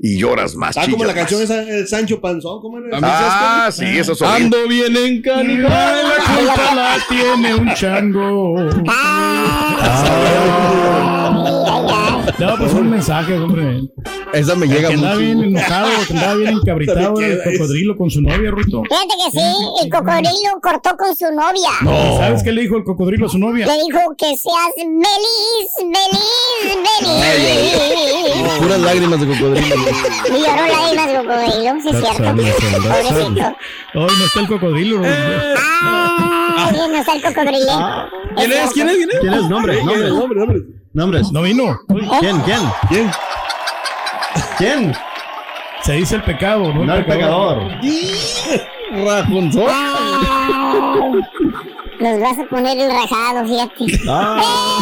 [0.00, 0.76] Y lloras más.
[0.76, 2.98] Ah, como la canción esa, el Sancho Panzón, ¿cómo era?
[3.02, 4.44] Ah, sí, eso es horrible.
[4.44, 8.68] Ando bien en Ay, la culpa la tiene un chango.
[8.88, 9.76] Ah,
[12.38, 13.82] No, pues un mensaje, hombre.
[14.32, 15.48] Esa me llega que andaba bien mucho.
[15.48, 18.82] enojado, que andaba bien encabritado el cocodrilo con su novia, Ruto.
[18.82, 21.70] Fíjate que sí, el cocodrilo cortó con su novia.
[22.18, 23.66] ¿Sabes qué le dijo el cocodrilo a su novia?
[23.66, 28.58] Le dijo que seas feliz, feliz, feliz.
[28.58, 29.76] Puras lágrimas de cocodrilo.
[30.26, 32.34] Y lloró lágrimas de cocodrilo, sí es cierto.
[32.36, 33.56] Pobrecito.
[33.94, 34.96] Hoy no está el cocodrilo.
[34.98, 36.35] Ruto.
[36.58, 38.08] Ah, está el cocodrilo.
[38.36, 38.72] ¿Quién es?
[38.72, 38.96] ¿Quién es?
[38.96, 39.20] ¿Quién es?
[39.20, 39.48] ¿Quién es?
[39.48, 40.10] Nombres, nombres.
[40.12, 40.62] Hombre, hombre.
[40.92, 41.32] Nombres.
[41.32, 41.78] No vino.
[42.20, 42.40] ¿Quién?
[42.40, 42.60] ¿Quién?
[42.88, 43.10] ¿Quién?
[44.58, 44.96] ¿Quién?
[45.82, 46.84] Se dice el pecado, ¿no?
[46.84, 47.58] No el pecador.
[49.04, 49.66] Rajonzón.
[49.68, 51.12] Ah,
[52.00, 54.00] Los vas a poner el rajado, fíjate.
[54.08, 54.80] Ah.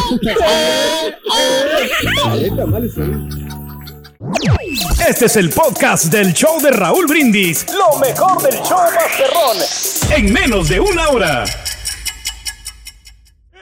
[5.07, 7.65] Este es el podcast del show de Raúl Brindis.
[7.73, 9.57] Lo mejor del show Masterrón.
[10.11, 11.45] En menos de una hora.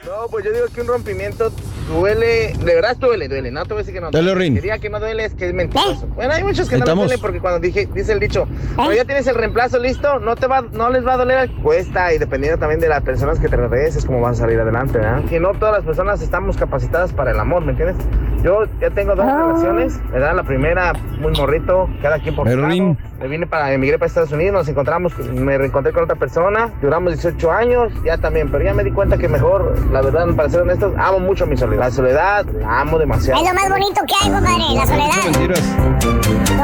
[0.04, 1.50] No, pues yo digo que un rompimiento
[1.88, 4.10] duele, de verdad duele, duele, no te voy a decir que no.
[4.10, 4.54] Dale, Rin.
[4.54, 6.06] Diría que no duele es que es mentiroso.
[6.14, 9.26] Bueno, hay muchos que no duele porque cuando dije, dice el dicho, cuando ya tienes
[9.26, 12.80] el reemplazo listo, no te va, no les va a doler, cuesta y dependiendo también
[12.80, 15.24] de las personas que te rodees es como vas a salir adelante, ¿verdad?
[15.24, 17.96] Que no todas las personas estamos capacitadas para el amor, ¿me entiendes?
[18.42, 20.34] Yo ya tengo dos relaciones, ¿verdad?
[20.36, 22.68] La primera, muy morrito, cada quien por su lado.
[22.68, 22.98] Rin.
[23.18, 27.14] Me vine para, emigré para Estados Unidos, nos encontramos, me reencontré con otra persona, duramos
[27.14, 30.60] 18 años, ya también, pero ya me di cuenta que mejor, la verdad, para ser
[30.60, 31.73] honestos, amo mucho mi soledad.
[31.76, 33.42] La soledad, la amo demasiado.
[33.42, 35.24] Es lo más bonito que hay, compadre, la soledad.
[35.24, 35.62] Mentiras.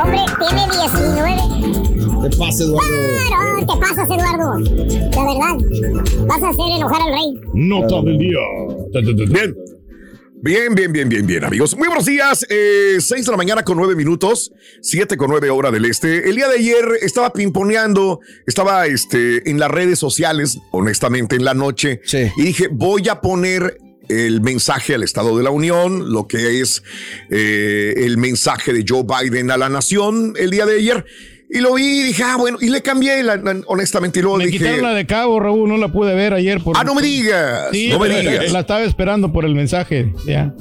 [0.03, 2.31] Hombre, tiene 19.
[2.31, 2.93] Te pase, Eduardo.
[3.27, 4.59] Claro, te pasas, Eduardo.
[5.11, 7.41] La verdad, vas a hacer enojar al rey.
[7.55, 8.39] Nota del día.
[9.29, 9.57] Bien.
[10.43, 11.77] Bien, bien, bien, bien, bien, amigos.
[11.77, 12.47] Muy buenos días.
[12.49, 16.31] Eh, 6 de la mañana con 9 minutos, 7 con 9 hora del este.
[16.31, 21.53] El día de ayer estaba pimponeando, estaba este, en las redes sociales, honestamente, en la
[21.53, 22.01] noche.
[22.05, 22.31] Sí.
[22.39, 23.77] Y dije, voy a poner
[24.11, 26.83] el mensaje al Estado de la Unión, lo que es
[27.31, 31.05] eh, el mensaje de Joe Biden a la nación el día de ayer.
[31.53, 34.37] Y lo vi y dije, ah, bueno, y le cambié, la- la- honestamente, y luego
[34.39, 36.61] Me dije, quitaron la de cabo, Raúl, no la pude ver ayer.
[36.63, 38.53] Por, ah, no me digas, Sí, no me la- digas.
[38.53, 40.13] La estaba esperando por el mensaje.
[40.27, 40.55] Ya.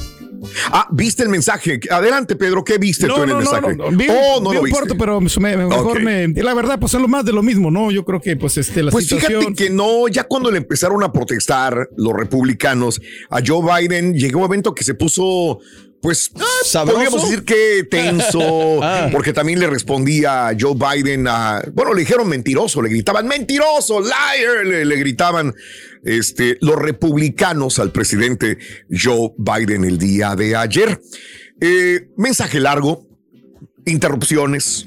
[0.72, 1.80] Ah, ¿viste el mensaje?
[1.90, 3.76] Adelante, Pedro, ¿qué viste tú en el mensaje?
[3.94, 4.80] Vi, oh, no vi lo viste.
[4.80, 6.04] corto, pero me- me- mejor Ok.
[6.04, 6.28] me.
[6.30, 7.92] La verdad, pues es lo más de lo mismo, ¿no?
[7.92, 9.42] Yo creo que, pues, este, la Pues situación.
[9.42, 14.38] fíjate que no, ya cuando le empezaron a protestar los republicanos a Joe Biden, llegó
[14.40, 15.60] un momento que se puso,
[16.02, 16.32] pues,
[16.64, 16.96] ¿Sabroso?
[16.96, 19.10] podríamos decir que tenso, Ah.
[19.12, 24.66] porque también le respondía Joe Biden a, bueno, le dijeron mentiroso, le gritaban mentiroso, liar,
[24.66, 25.54] le, le gritaban
[26.04, 28.58] este, los republicanos al presidente
[28.90, 31.02] Joe Biden el día de ayer.
[31.62, 33.06] Eh, mensaje largo,
[33.86, 34.86] interrupciones,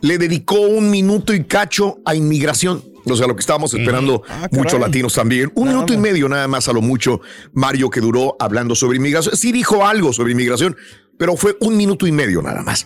[0.00, 2.82] le dedicó un minuto y cacho a inmigración.
[3.04, 5.50] O sea, lo que estábamos esperando Ah, muchos latinos también.
[5.54, 7.20] Un minuto y medio nada más a lo mucho,
[7.52, 9.36] Mario, que duró hablando sobre inmigración.
[9.36, 10.76] Sí dijo algo sobre inmigración,
[11.18, 12.84] pero fue un minuto y medio nada más.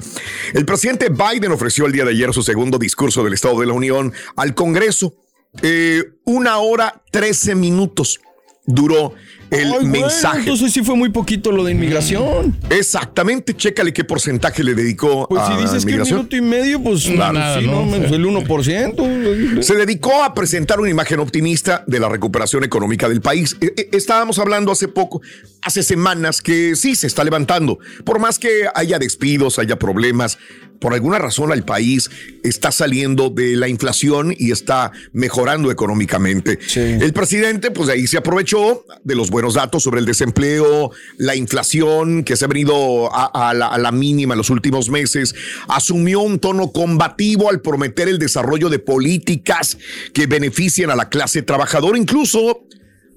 [0.53, 3.73] El presidente Biden ofreció el día de ayer su segundo discurso del Estado de la
[3.73, 5.15] Unión al Congreso.
[5.63, 8.21] Eh, una hora, trece minutos
[8.67, 9.13] duró
[9.51, 10.39] el Ay, bueno, mensaje.
[10.41, 12.57] entonces sí fue muy poquito lo de inmigración.
[12.71, 16.19] Exactamente, chécale qué porcentaje le dedicó Pues a si dices que un inmigración.
[16.19, 17.85] minuto y medio, pues No, nada, sí, ¿no?
[17.85, 19.63] no, menos el 1%.
[19.63, 23.57] Se dedicó a presentar una imagen optimista de la recuperación económica del país.
[23.61, 25.21] E- e- Estábamos hablando hace poco,
[25.63, 27.79] hace semanas, que sí se está levantando.
[28.05, 30.39] Por más que haya despidos, haya problemas,
[30.81, 32.11] por alguna razón el país
[32.43, 36.59] está saliendo de la inflación y está mejorando económicamente.
[36.67, 36.81] Sí.
[36.81, 41.37] El presidente, pues de ahí se aprovechó de los buenos datos sobre el desempleo, la
[41.37, 45.35] inflación que se ha venido a, a la, a la mínima en los últimos meses,
[45.69, 49.79] asumió un tono combativo al prometer el desarrollo de políticas
[50.13, 52.65] que beneficien a la clase trabajadora, incluso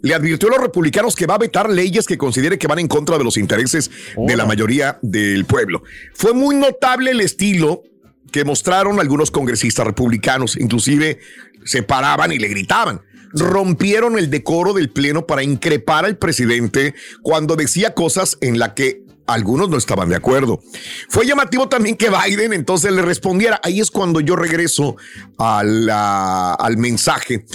[0.07, 2.87] le advirtió a los republicanos que va a vetar leyes que considere que van en
[2.87, 5.83] contra de los intereses de la mayoría del pueblo.
[6.13, 7.83] Fue muy notable el estilo
[8.31, 11.19] que mostraron algunos congresistas republicanos, inclusive
[11.63, 13.01] se paraban y le gritaban.
[13.33, 19.06] Rompieron el decoro del pleno para increpar al presidente cuando decía cosas en la que
[19.27, 20.61] algunos no estaban de acuerdo.
[21.09, 23.59] Fue llamativo también que Biden entonces le respondiera.
[23.63, 24.95] Ahí es cuando yo regreso
[25.37, 27.45] a la- al mensaje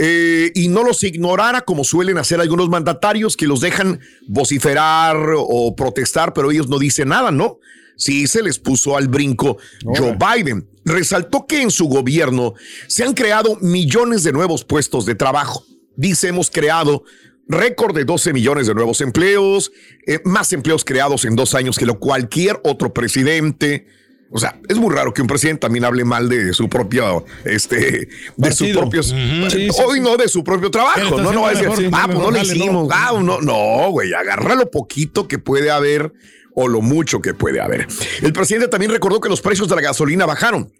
[0.00, 5.74] Eh, y no los ignorara como suelen hacer algunos mandatarios que los dejan vociferar o
[5.74, 7.58] protestar, pero ellos no dicen nada, ¿no?
[7.96, 10.68] Sí, se les puso al brinco Joe Biden.
[10.84, 12.54] Resaltó que en su gobierno
[12.86, 15.64] se han creado millones de nuevos puestos de trabajo.
[15.96, 17.02] Dice, hemos creado
[17.48, 19.72] récord de 12 millones de nuevos empleos,
[20.06, 23.86] eh, más empleos creados en dos años que lo cualquier otro presidente.
[24.30, 28.08] O sea, es muy raro que un presidente también hable mal de su propio, este,
[28.36, 28.80] de su Partido.
[28.80, 29.50] propio, Ujú.
[29.50, 32.18] Sí, sí, hoy no de su propio trabajo, no, no va a decir, ah, pues
[32.18, 36.12] no le hicimos, ah, no, no, güey, agarra lo poquito que puede haber
[36.54, 37.86] o lo mucho que puede haber.
[38.20, 40.70] El presidente también recordó que los precios de la gasolina bajaron.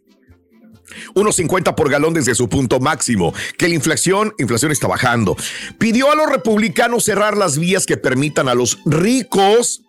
[1.15, 5.37] Unos 50 por galón desde su punto máximo, que la inflación, inflación está bajando.
[5.79, 9.83] Pidió a los republicanos cerrar las vías que permitan a los ricos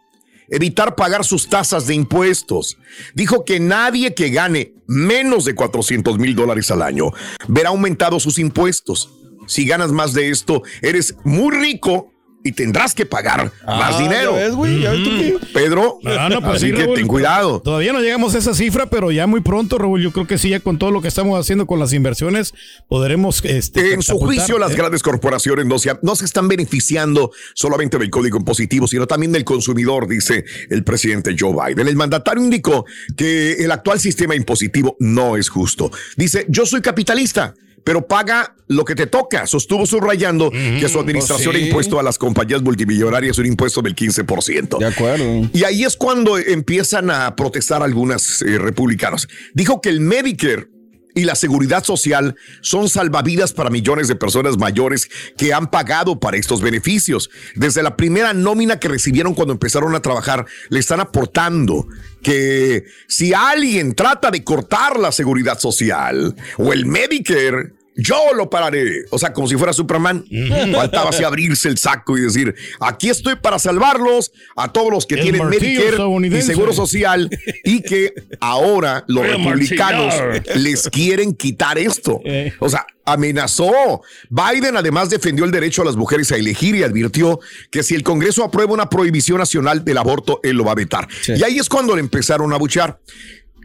[0.50, 2.78] evitar pagar sus tasas de impuestos.
[3.14, 7.12] Dijo que nadie que gane menos de 400 mil dólares al año
[7.48, 9.12] verá aumentados sus impuestos.
[9.48, 12.12] Si ganas más de esto, eres muy rico
[12.44, 14.32] y tendrás que pagar más Ah, dinero.
[14.36, 15.38] ya ves, güey, ya ves tú qué.
[15.54, 16.96] Pedro, Ah, no, pues así sí, que Raúl.
[16.96, 17.62] ten cuidado.
[17.62, 20.50] Todavía no llegamos a esa cifra, pero ya muy pronto, Raúl, yo creo que sí,
[20.50, 22.54] ya con todo lo que estamos haciendo con las inversiones,
[22.88, 23.44] podremos...
[23.44, 24.76] Este, En su juicio, las ¿eh?
[24.76, 29.44] grandes corporaciones no se, no se están beneficiando solamente del código impositivo, sino también del
[29.44, 31.88] consumidor, dice el presidente Joe Biden.
[31.88, 32.86] El mandatario indicó
[33.18, 35.92] que el actual sistema impositivo no es justo.
[36.16, 37.54] Dice, yo soy capitalista.
[37.90, 39.48] Pero paga lo que te toca.
[39.48, 41.64] Sostuvo subrayando que su administración pues sí.
[41.64, 44.78] ha impuesto a las compañías multimillonarias un impuesto del 15%.
[44.78, 45.50] De acuerdo.
[45.52, 49.28] Y ahí es cuando empiezan a protestar algunas eh, republicanos.
[49.56, 50.68] Dijo que el Medicare
[51.16, 56.38] y la seguridad social son salvavidas para millones de personas mayores que han pagado para
[56.38, 57.32] estos beneficios.
[57.56, 61.88] Desde la primera nómina que recibieron cuando empezaron a trabajar, le están aportando
[62.22, 69.06] que si alguien trata de cortar la seguridad social o el Medicare, yo lo pararé.
[69.10, 70.26] O sea, como si fuera Superman.
[70.74, 75.16] Faltaba así abrirse el saco y decir, aquí estoy para salvarlos a todos los que
[75.16, 75.98] El tienen Medicare
[76.38, 76.42] y.
[76.42, 77.30] Seguro Social
[77.64, 80.14] y que ahora los republicanos
[80.56, 82.22] les quieren quitar esto.
[82.26, 82.54] Eh.
[82.60, 84.02] O sea, amenazó.
[84.30, 87.40] Biden además defendió el derecho a las mujeres a elegir y advirtió
[87.72, 91.08] que si el Congreso aprueba una prohibición nacional del aborto, él lo va a vetar.
[91.22, 91.34] Sí.
[91.36, 93.00] Y ahí es cuando le empezaron a buchar.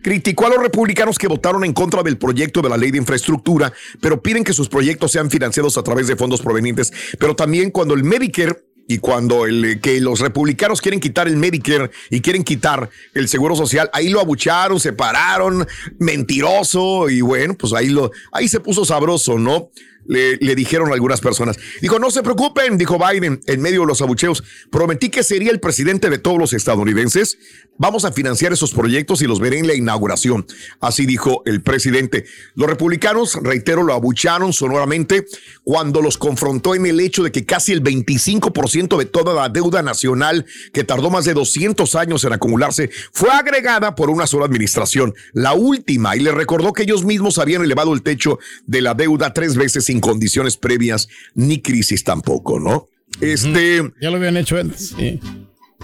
[0.05, 3.73] Criticó a los republicanos que votaron en contra del proyecto de la ley de infraestructura,
[4.03, 6.93] pero piden que sus proyectos sean financiados a través de fondos provenientes.
[7.19, 11.39] Pero también cuando el Medicare y cuando el, eh, que los republicanos quieren quitar el
[11.39, 15.67] Medicare y quieren quitar el seguro social, ahí lo abucharon, se pararon,
[15.99, 19.71] mentiroso y bueno, pues ahí lo, ahí se puso sabroso, ¿no?
[20.07, 21.59] Le, dijeron algunas personas.
[21.81, 24.43] Dijo, no se preocupen, dijo Biden en medio de los abucheos.
[24.71, 27.39] Prometí que sería el presidente de todos los estadounidenses.
[27.77, 30.47] Vamos a financiar esos proyectos y los veré en la inauguración.
[30.81, 32.25] Así dijo el presidente.
[32.55, 35.27] Los republicanos, reitero, lo abucharon sonoramente
[35.65, 39.83] cuando los confrontó en el hecho de que casi el 25% de toda la deuda
[39.83, 45.15] nacional, que tardó más de 200 años en acumularse, fue agregada por una sola administración,
[45.33, 49.33] la última, y le recordó que ellos mismos habían elevado el techo de la deuda
[49.33, 52.89] tres veces sin condiciones previas ni crisis tampoco, ¿no?
[53.21, 54.93] Este, Ya lo habían hecho antes.
[54.99, 55.21] sí.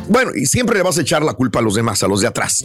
[0.08, 2.26] bueno, y siempre le vas a echar la culpa a los demás, a los de
[2.26, 2.64] atrás.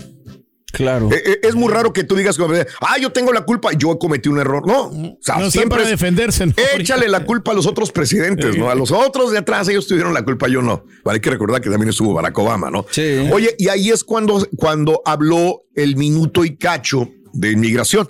[0.71, 1.09] Claro.
[1.11, 2.37] Eh, eh, Es muy raro que tú digas,
[2.81, 4.65] ah, yo tengo la culpa, yo cometí un error.
[4.67, 6.47] No, o sea, No siempre para defenderse.
[6.47, 6.53] ¿no?
[6.77, 8.69] Échale la culpa a los otros presidentes, ¿no?
[8.69, 10.83] A los otros de atrás, ellos tuvieron la culpa, yo no.
[11.05, 12.85] Vale, hay que recordar que también estuvo Barack Obama, ¿no?
[12.89, 13.29] Sí.
[13.31, 18.09] Oye, y ahí es cuando, cuando habló el minuto y cacho de inmigración.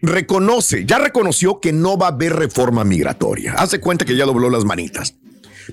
[0.00, 3.54] Reconoce, ya reconoció que no va a haber reforma migratoria.
[3.54, 5.14] Hace cuenta que ya dobló las manitas.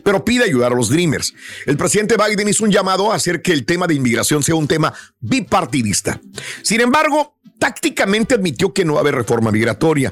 [0.03, 1.33] Pero pide ayudar a los Dreamers.
[1.65, 4.67] El presidente Biden hizo un llamado a hacer que el tema de inmigración sea un
[4.67, 6.19] tema bipartidista.
[6.63, 10.11] Sin embargo, tácticamente admitió que no va a haber reforma migratoria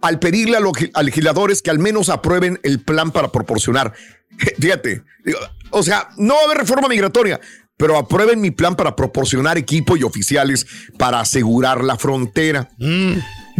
[0.00, 3.92] al pedirle a los legisladores que al menos aprueben el plan para proporcionar.
[4.58, 5.04] Fíjate,
[5.70, 7.40] o sea, no va a haber reforma migratoria,
[7.76, 10.66] pero aprueben mi plan para proporcionar equipo y oficiales
[10.98, 12.70] para asegurar la frontera.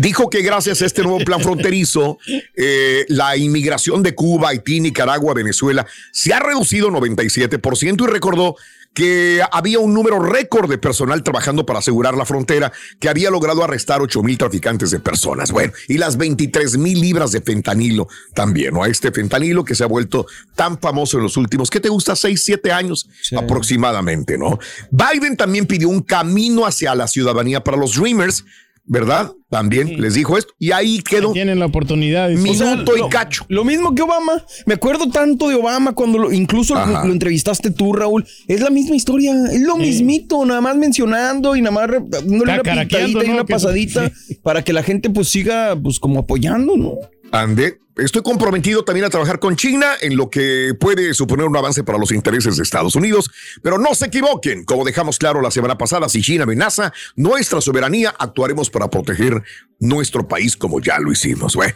[0.01, 2.19] Dijo que gracias a este nuevo plan fronterizo,
[2.57, 8.57] eh, la inmigración de Cuba, Haití, Nicaragua, Venezuela se ha reducido 97% y recordó
[8.95, 13.63] que había un número récord de personal trabajando para asegurar la frontera, que había logrado
[13.63, 15.53] arrestar 8 mil traficantes de personas.
[15.53, 18.83] Bueno, y las 23 mil libras de fentanilo también, ¿no?
[18.83, 22.17] A este fentanilo que se ha vuelto tan famoso en los últimos, ¿qué te gusta?
[22.17, 24.59] 6, 7 años aproximadamente, ¿no?
[24.91, 28.45] Biden también pidió un camino hacia la ciudadanía para los Dreamers.
[28.93, 29.31] ¿Verdad?
[29.49, 30.53] También les dijo esto.
[30.59, 31.33] Y ahí quedó.
[31.33, 32.27] Tienen la oportunidad.
[32.33, 33.45] O sea, Minuto y lo- cacho.
[33.49, 34.45] Lo mismo que Obama.
[34.67, 38.27] Me acuerdo tanto de Obama cuando lo- incluso lo, entrevistaste tú, Raúl.
[38.49, 39.33] Es la misma historia.
[39.53, 43.35] Es lo mismito, nada más mencionando y nada más dándole una pintadita y ¿no?
[43.35, 44.11] una Que- pasadita
[44.43, 46.95] para que la gente pues siga pues como apoyando, ¿no?
[47.31, 47.79] Ande.
[48.01, 51.99] Estoy comprometido también a trabajar con China en lo que puede suponer un avance para
[51.99, 53.31] los intereses de Estados Unidos,
[53.63, 58.15] pero no se equivoquen, como dejamos claro la semana pasada, si China amenaza nuestra soberanía,
[58.19, 59.43] actuaremos para proteger
[59.79, 61.55] nuestro país como ya lo hicimos.
[61.57, 61.75] Bueno,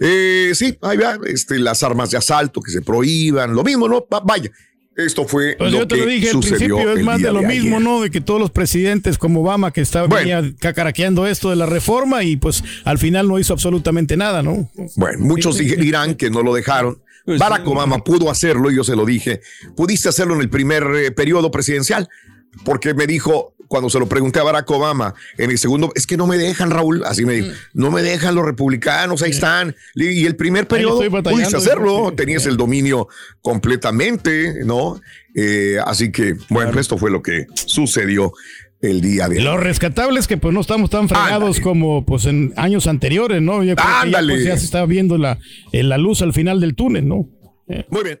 [0.00, 4.06] eh, sí, ahí va, este, las armas de asalto que se prohíban, lo mismo, ¿no?
[4.12, 4.50] Va- vaya,
[5.04, 7.42] esto fue Pues lo yo te que lo dije al principio, es más de lo
[7.42, 7.88] mismo, ayer.
[7.88, 8.00] ¿no?
[8.02, 10.52] De que todos los presidentes como Obama que estaba Bueno.
[10.58, 14.70] cacaraqueando esto de la reforma y pues al final no hizo absolutamente nada, ¿no?
[14.96, 15.80] Bueno, muchos Sí, sí, sí.
[15.80, 17.02] dirán que no lo dejaron.
[17.24, 17.70] Pues Barack sí.
[17.70, 19.40] Obama pudo hacerlo, yo se lo dije.
[19.76, 22.08] Pudiste hacerlo en el primer eh, periodo presidencial.
[22.64, 26.16] porque me dijo, cuando se lo pregunté a Barack Obama en el segundo, es que
[26.16, 29.76] no me dejan, Raúl, así me dijo, no me dejan los republicanos, ahí están.
[29.94, 33.06] Y el primer periodo pudiste hacerlo, tenías el dominio
[33.40, 35.00] completamente, ¿no?
[35.36, 38.32] Eh, así que, bueno, esto fue lo que sucedió
[38.80, 39.44] el día de hoy.
[39.44, 41.62] Lo rescatable es que pues no estamos tan fregados Ándale.
[41.62, 43.62] como pues en años anteriores, ¿no?
[43.62, 44.34] Yo creo que ya, Ándale.
[44.34, 45.38] pues, ya se está viendo la,
[45.70, 47.28] eh, la luz al final del túnel, ¿no?
[47.88, 48.20] Muy bien.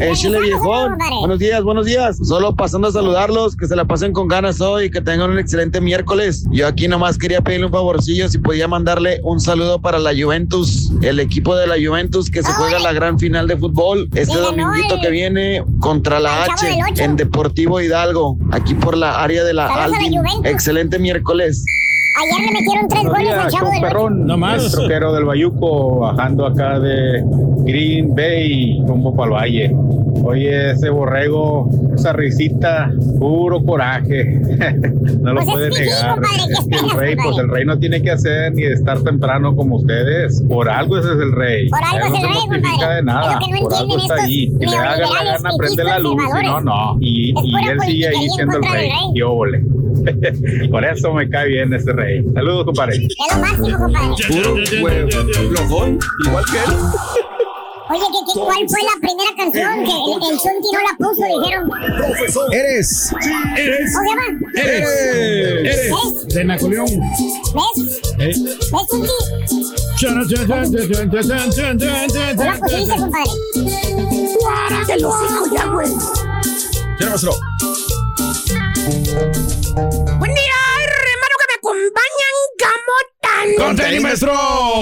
[0.00, 2.16] Eh, Chile viejón, buenos días, buenos días.
[2.22, 5.80] Solo pasando a saludarlos, que se la pasen con ganas hoy, que tengan un excelente
[5.80, 6.44] miércoles.
[6.50, 10.92] Yo aquí nomás quería pedirle un favorcillo si podía mandarle un saludo para la Juventus,
[11.02, 14.96] el equipo de la Juventus que se juega la gran final de fútbol este dominguito
[15.00, 16.66] que viene contra la H
[16.98, 20.18] en Deportivo Hidalgo, aquí por la área de la Saludos a la Aldin.
[20.18, 20.46] Juventus.
[20.50, 21.64] Excelente miércoles.
[22.14, 24.10] Ayer le metieron tres goles al chavo del Ocho.
[24.10, 24.70] No más.
[24.70, 27.24] troquero del Bayuco bajando acá de
[27.64, 29.71] Green Bay rumbo para el valle.
[30.24, 34.24] Oye, ese borrego, esa risita, puro coraje.
[35.20, 36.20] no lo Pues es puede negar.
[36.20, 39.54] ¿qué Es que el rey, pues el rey no tiene que hacer ni estar temprano
[39.56, 40.42] como ustedes.
[40.48, 41.68] Por algo ese es el rey.
[41.68, 42.94] Por algo Él es el rey, compadre.
[42.96, 43.32] de nada.
[43.34, 44.52] Lo que no Por algo está ahí.
[44.60, 46.22] Que le haga la gana, prende la luz.
[46.40, 46.96] Si no, no.
[47.00, 48.72] Y, y él sigue ahí en siendo el rey.
[48.90, 48.92] rey.
[49.14, 49.62] Y óvole.
[50.70, 52.24] Por eso me cae bien ese rey.
[52.34, 52.96] Saludos, compadre.
[52.96, 54.08] Es lo máximo, compadre.
[54.28, 55.08] Puro huevo,
[55.50, 56.76] flojón, igual que él.
[57.92, 61.22] Oye, ¿qué, qué, cuál fue la primera canción que el, el Zunti no la puso?
[61.40, 61.64] Dijeron.
[62.52, 63.10] Eres.
[63.10, 64.24] ¿Cómo se llama?
[64.54, 65.90] Eres.
[65.92, 66.34] ¿Ves?
[66.34, 66.86] De Napoleón.
[66.88, 67.76] ¿Ves?
[68.16, 68.38] ¿Ves,
[68.88, 69.12] Zunti?
[72.34, 73.30] No la pusiste, compadre.
[74.86, 75.88] Te lo hocico ya, güey.
[77.00, 77.32] Maestro.
[80.18, 83.41] Buen día, hermano, que me acompañan, Gamotán.
[83.56, 84.32] ¡Con tenis, maestro!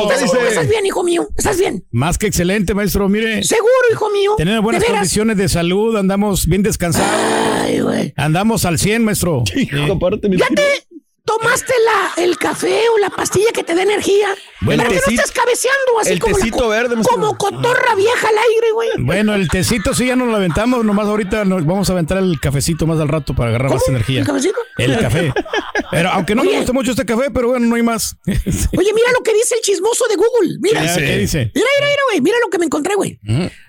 [0.02, 1.28] ¿Estás seguro que estás bien, hijo mío?
[1.36, 1.84] ¿Estás bien?
[1.90, 3.08] Más que excelente, maestro.
[3.08, 4.32] Mire, ¿Seguro, hijo mío?
[4.36, 5.00] tenemos buenas ¿De veras?
[5.00, 7.10] condiciones de salud, andamos bien descansados,
[7.62, 8.12] Ay, güey.
[8.16, 9.44] andamos al 100, maestro.
[9.54, 10.62] Hijo, aparte, mi ¿Ya te
[11.38, 14.28] tomaste la, el café o la pastilla que te da energía?
[14.62, 18.38] Bueno, ¿Para que no estés cabeceando así el como, tecito verde, como cotorra vieja al
[18.38, 18.88] aire, güey?
[18.98, 22.38] Bueno, el tecito sí ya nos lo aventamos, nomás ahorita nos vamos a aventar el
[22.40, 24.20] cafecito más al rato para agarrar más energía.
[24.20, 24.58] ¿El cafecito?
[24.78, 25.32] El café.
[25.90, 28.16] Pero aunque no me gusta mucho este café, pero bueno, no hay más.
[28.26, 30.58] Oye, mira lo que dice el chismoso de Google.
[30.60, 30.80] Mira.
[30.94, 31.50] ¿Qué dice?
[31.54, 32.20] Mira, mira, mira, güey.
[32.20, 33.18] Mira lo que me encontré, güey.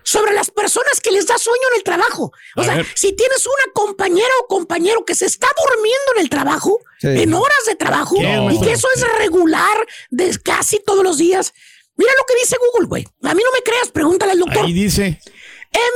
[0.03, 2.31] Sobre las personas que les da sueño en el trabajo.
[2.55, 2.85] O A sea, ver.
[2.95, 7.07] si tienes una compañera o compañero que se está durmiendo en el trabajo, Sí.
[7.07, 11.51] en horas de trabajo, ¿Qué, y que eso es regular de casi todos los días.
[11.97, 13.03] Mira lo que dice Google, güey.
[13.23, 14.65] A mí no me creas, pregúntale al doctor.
[14.65, 15.19] Ahí dice.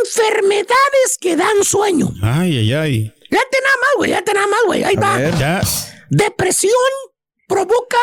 [0.02, 2.12] Enfermedades que dan sueño.
[2.24, 3.14] Ay, ay, ay.
[3.30, 4.10] Fíjate nada más, güey.
[4.10, 4.84] Fíjate nada más, güey.
[4.84, 5.18] Ahí va.
[5.18, 5.38] ver.
[5.38, 5.62] Ya.
[6.10, 6.74] Depresión
[7.48, 7.98] provoca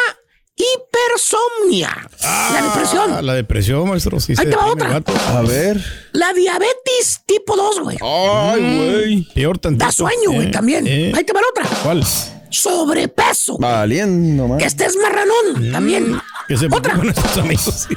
[0.57, 2.09] hipersomnia.
[2.23, 3.13] la depresión.
[3.13, 4.21] Ah, la depresión, maestro.
[4.21, 5.03] Sí, Ahí te va otra.
[5.37, 5.83] A ver.
[6.13, 7.99] La diabetes tipo 2, güey.
[8.01, 9.29] Ay, güey.
[9.35, 9.85] Peor tantito.
[9.85, 10.87] Da sueño, güey, Eh, también.
[10.87, 11.13] eh.
[11.17, 11.65] Ahí te va otra.
[11.83, 12.05] ¿Cuál?
[12.51, 13.57] Sobrepeso.
[13.59, 14.63] Valiendo, Que más.
[14.65, 16.21] estés marranón, también.
[16.49, 16.95] Que se Otra.
[16.97, 17.89] con nuestros amigos.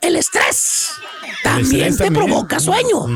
[0.00, 0.88] El estrés.
[1.42, 2.26] También estrés te también.
[2.26, 3.06] provoca sueño.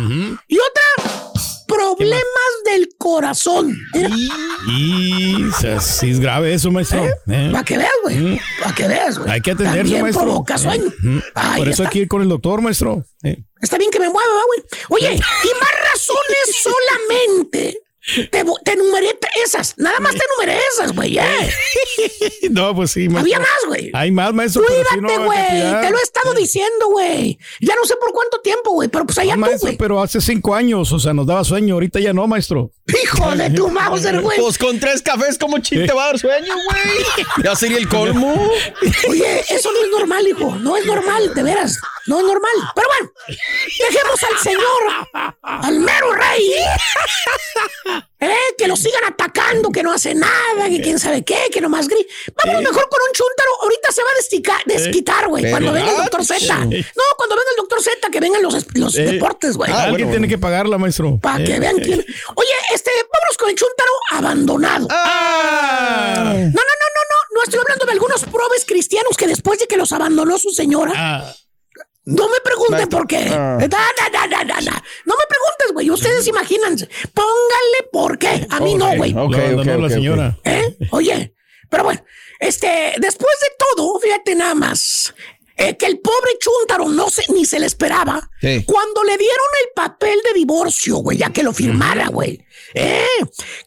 [0.46, 1.32] Y otra,
[1.74, 3.76] problemas del corazón.
[4.68, 5.36] Y
[5.80, 7.04] sí es grave eso, maestro.
[7.26, 7.48] Eh.
[7.52, 8.40] para que veas, güey.
[8.60, 9.30] Para que veas, güey.
[9.30, 10.24] Hay que atenderse, También maestro.
[10.24, 10.92] provoca sueño.
[11.02, 11.18] Mm.
[11.56, 11.82] Por eso está.
[11.84, 13.04] hay que ir con el doctor, maestro.
[13.22, 13.44] Eh.
[13.60, 14.62] Está bien que me mueva, güey.
[14.90, 17.78] Oye, y más razones solamente.
[18.30, 19.74] Te, te enumeré esas.
[19.78, 21.18] Nada más te enumeré esas, güey.
[21.18, 21.50] eh.
[22.50, 23.20] No, pues sí, maestro.
[23.20, 23.90] Había más, güey.
[23.94, 24.62] Hay más, maestro.
[24.68, 25.80] sí, no, Cuídate, güey.
[25.80, 27.38] Te lo he estado diciendo, güey.
[27.60, 28.88] Ya no sé por cuánto tiempo, güey.
[28.88, 29.76] Pero pues allá Ah, tú, güey.
[29.76, 31.74] pero hace cinco años, o sea, nos daba sueño.
[31.74, 32.70] Ahorita ya no, maestro.
[33.02, 34.38] Hijo de tu Mauser, güey.
[34.38, 37.24] Pues con tres cafés, como chiste va a dar sueño, güey?
[37.44, 38.34] Ya sería el colmo.
[39.08, 40.54] Oye, eso no es normal, hijo.
[40.56, 41.78] No es normal, de veras.
[42.06, 42.52] No es normal.
[42.74, 43.12] Pero bueno,
[43.88, 46.52] dejemos al señor, al mero rey.
[48.20, 51.88] Eh, que lo sigan atacando, que no hace nada, que quién sabe qué, que nomás
[51.88, 52.10] grita.
[52.36, 53.50] Vámonos mejor con un chuntaro.
[53.62, 55.50] Ahorita se va a destica- desquitar, güey.
[55.50, 56.54] Cuando venga el doctor Z.
[56.56, 56.70] No,
[57.16, 59.70] cuando venga el doctor Z, que vengan los, los Eh, deportes, güey.
[59.70, 61.18] Ah, Alguien bueno, tiene que pagarla, maestro.
[61.20, 61.82] Para Eh, que vean eh.
[61.82, 62.00] quién.
[62.34, 64.88] Oye, este, vámonos con el chuntaro abandonado.
[64.90, 66.14] Ah.
[66.26, 67.34] No, no, no, no, no.
[67.34, 70.92] No estoy hablando de algunos probes cristianos que después de que los abandonó su señora.
[70.96, 71.34] Ah.
[72.06, 73.16] No me pregunten Maestro, por qué.
[73.30, 73.56] ah.
[73.60, 74.84] Da, da, da, da, da, da.
[75.06, 75.90] No me preguntes, güey.
[75.90, 76.88] Ustedes imagínense.
[77.14, 78.46] Pónganle por qué.
[78.50, 79.12] A mí no, güey.
[79.12, 80.38] lo Ok, abandonó ok, la señora.
[80.44, 80.76] ¿Eh?
[80.90, 81.34] Oye,
[81.70, 82.04] pero bueno,
[82.40, 85.14] este, después de todo, fíjate nada más.
[85.56, 88.28] eh, que el pobre Chuntaro no se, ni se le esperaba.
[88.40, 88.64] Sí.
[88.66, 92.44] Cuando le dieron el papel de divorcio, güey, ya que lo firmara, güey.
[92.74, 93.06] ¿Eh?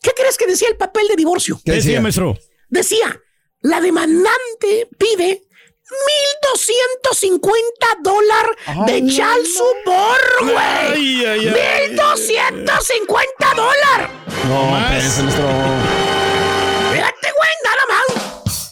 [0.01, 1.55] ¿Qué crees que decía el papel de divorcio?
[1.57, 2.01] ¿Qué ¿Qué decía, decía?
[2.01, 2.37] maestro?
[2.69, 3.19] Decía,
[3.61, 5.46] la demandante pide
[5.89, 8.55] 1250 dólares
[8.87, 10.57] de chal support, güey.
[10.57, 11.89] Ay, ay, ay.
[11.95, 14.09] 1250 dólares.
[14.47, 15.47] No, espérense, maestro.
[16.91, 18.05] Fíjate, güey, nada más.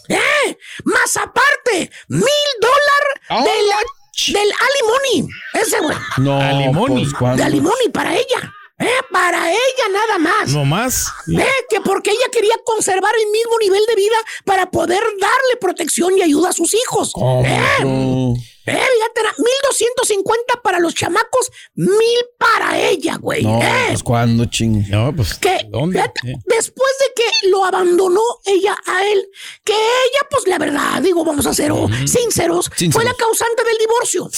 [0.09, 0.57] ¿Eh?
[0.83, 2.23] Más aparte, mil
[2.61, 5.29] dólares del, del alimony.
[5.53, 5.97] Ese, güey.
[6.17, 7.05] No, Alimony.
[7.17, 7.37] pues.
[7.37, 8.53] De alimony para ella.
[8.77, 8.89] ¿Eh?
[9.11, 10.49] Para ella nada más.
[10.49, 11.07] No más.
[11.27, 11.45] ¿Eh?
[11.69, 16.21] Que porque ella quería conservar el mismo nivel de vida para poder darle protección y
[16.21, 17.13] ayuda a sus hijos.
[17.45, 17.59] ¿Eh?
[17.83, 18.33] No.
[18.67, 23.43] Eh, fíjate, era 1250 para los chamacos, mil para ella, güey.
[23.43, 23.85] No, ¿Eh?
[23.89, 24.89] pues cuándo, ching.
[24.89, 25.35] No, pues.
[25.35, 25.99] que ¿Dónde?
[25.99, 29.29] fíjate, después de que lo abandonó ella a él,
[29.63, 33.05] que ella, pues la verdad, digo, vamos a ser oh, sinceros, fue Sinceros.
[33.05, 34.29] la causante del divorcio.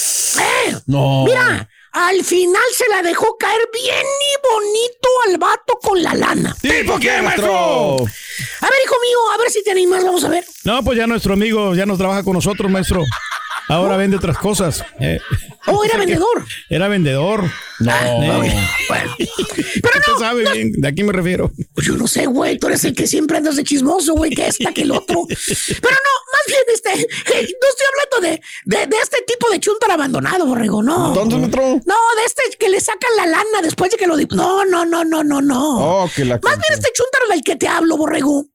[0.41, 1.23] Eh, No.
[1.23, 6.55] Mira, al final se la dejó caer bien y bonito al vato con la lana.
[6.61, 7.95] ¿Tipo qué, maestro?
[7.97, 10.45] A ver, hijo mío, a ver si te animas, vamos a ver.
[10.63, 13.03] No, pues ya nuestro amigo ya nos trabaja con nosotros, maestro.
[13.69, 14.83] Ahora vende otras cosas.
[14.99, 15.19] Eh,
[15.69, 16.45] Oh, era vendedor.
[16.69, 17.43] Era vendedor.
[17.79, 17.91] No.
[18.43, 18.53] Eh,
[18.87, 21.51] Bueno, Usted sabe bien, de aquí me refiero.
[21.73, 24.47] pues yo no sé, güey, tú eres el que siempre andas de chismoso, güey, que
[24.47, 25.25] esta, que el otro.
[25.27, 29.91] Pero no, más bien, este, no estoy hablando de, de, de este tipo de chuntar
[29.91, 31.09] abandonado, borrego, no.
[31.09, 31.61] Entonces, maestro.
[31.85, 34.15] No, de este que le sacan la lana después de que lo...
[34.15, 36.03] di- No, no, no, no, no, no.
[36.03, 38.45] Oh, que la Más bien este chuntar del que te hablo, borrego.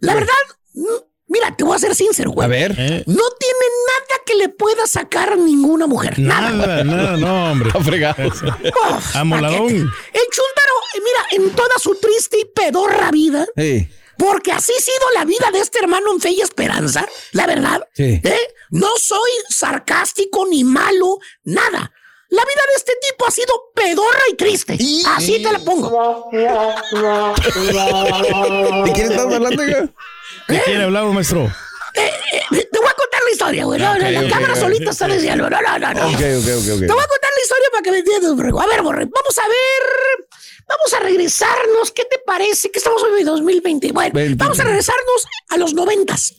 [0.00, 0.32] La verdad,
[0.74, 0.86] mm,
[1.34, 2.46] mira, te voy a ser sincero, güey.
[2.46, 2.72] A ver.
[2.78, 6.18] Eh, No tiene nada que le pueda sacar ninguna mujer.
[6.18, 6.50] Nada.
[6.50, 7.68] nada, nada, no, hombre.
[7.68, 8.28] Está fregado.
[8.28, 9.68] Uf, Amoladón.
[9.68, 13.88] El chúntaro, eh, mira, en toda su triste y pedorra vida, Sí.
[14.16, 17.86] porque así ha sido la vida de este hermano en fe y esperanza, la verdad.
[17.94, 18.20] Sí.
[18.22, 18.54] ¿eh?
[18.70, 21.92] No soy sarcástico ni malo, nada.
[22.30, 24.76] La vida de este tipo ha sido pedorra y triste.
[25.14, 26.28] Así te la pongo.
[26.32, 26.48] ¿De
[28.92, 29.88] quién estás hablando, ya?
[30.48, 31.44] ¿De quién hablamos, maestro?
[31.94, 33.80] Eh, eh, te voy a contar la historia, güey.
[33.80, 34.60] No, no, la cámara ok.
[34.60, 35.48] solita está diciendo.
[35.48, 36.08] No, no, no, no.
[36.08, 36.80] Ok, ok, ok, ok.
[36.80, 38.60] Te voy a contar la historia para que me entiendas, borrego.
[38.60, 40.26] A ver, borrego, vamos a ver.
[40.66, 41.92] Vamos a regresarnos.
[41.92, 42.70] ¿Qué te parece?
[42.70, 43.92] Que estamos hoy en 2020.
[43.92, 44.34] Bueno, 20.
[44.42, 46.34] vamos a regresarnos a los noventas.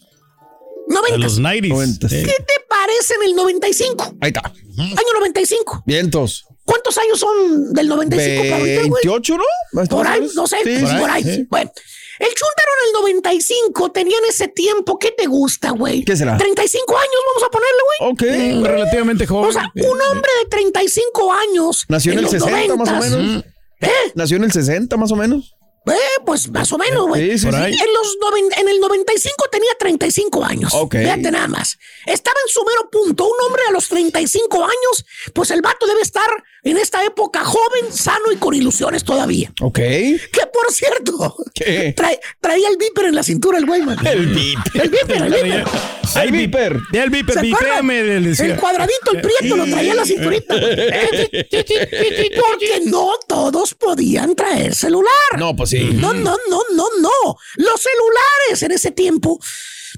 [0.90, 1.20] A Noventas.
[1.20, 1.68] los 90s.
[1.70, 2.12] Noventas.
[2.12, 4.16] Eh, ¿Qué te parece en el 95?
[4.22, 4.42] Ahí está.
[4.78, 5.84] Año 95.
[5.86, 6.46] Vientos.
[6.64, 9.02] ¿Cuántos años son del 95 para ahorita, güey?
[9.06, 9.86] 28, ¿no?
[9.88, 11.24] Por ahí, no sé, Sí, por sí, ahí.
[11.24, 11.48] sí.
[11.50, 11.72] Bueno,
[12.20, 16.04] el Chuntaro en el 95 tenía en ese tiempo, ¿qué te gusta, güey?
[16.04, 16.38] ¿Qué será?
[16.38, 18.64] 35 años, vamos a ponerle, güey.
[18.64, 18.68] Ok.
[18.68, 19.50] relativamente joven.
[19.50, 21.86] O sea, un hombre de 35 años.
[21.90, 23.00] Nació en el los 60 más o 90s.
[23.10, 23.46] menos.
[23.82, 23.90] ¿Eh?
[24.16, 25.55] Nació en el 60 más o menos.
[25.88, 25.94] Eh,
[26.26, 27.32] pues más o menos, güey.
[27.32, 27.56] Sí, sí, sí.
[27.56, 30.74] En, los noven- en el 95 tenía 35 años.
[30.74, 30.96] Ok.
[30.98, 31.78] Fíjate nada más.
[32.06, 33.26] Estaba en su mero punto.
[33.26, 36.28] Un hombre a los 35 años, pues el vato debe estar
[36.64, 39.54] en esta época joven, sano y con ilusiones todavía.
[39.62, 39.76] Ok.
[39.78, 41.94] Que por cierto, ¿Qué?
[41.96, 43.98] trae- traía el viper en la cintura el güey, man.
[44.08, 44.82] El viper.
[44.82, 45.64] El viper, el viper.
[46.24, 46.80] El viper.
[46.94, 47.40] El viper.
[48.40, 50.56] El cuadradito, el prieto, lo traía en la cinturita.
[52.36, 55.12] Porque no todos podían traer celular.
[55.38, 55.90] No, pues sí.
[55.94, 57.38] No, no, no, no, no.
[57.56, 59.40] Los celulares en ese tiempo,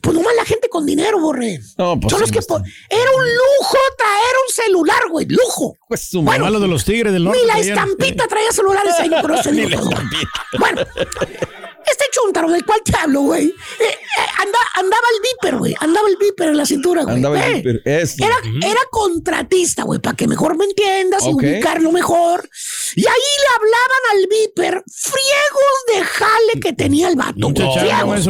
[0.02, 1.60] pues nomás la gente con dinero, borre.
[1.78, 5.26] No, pues Son los que Era un lujo traer un celular, güey.
[5.28, 5.78] Lujo.
[5.88, 7.40] Pues su Bueno, Malo de los tigres del norte.
[7.40, 7.78] Ni la traían.
[7.78, 10.30] estampita traía celulares ahí, no conoce Ni la estampita.
[10.60, 10.82] Bueno,
[11.92, 13.96] este chuntaro del cual te hablo, güey, eh, eh,
[14.40, 15.76] anda- andaba el viper, güey.
[15.80, 17.16] Andaba el viper en la cintura, güey.
[17.16, 17.82] Andaba el Eh, viper.
[17.86, 18.16] Eso.
[18.26, 18.36] Era,
[18.70, 21.30] era contratista, güey, para que mejor me entiendas Ok.
[21.44, 22.50] y ubicarlo mejor.
[22.96, 27.34] Y ahí le hablaban al viper friegos de jale que tenía el vato.
[27.52, 28.22] Güey.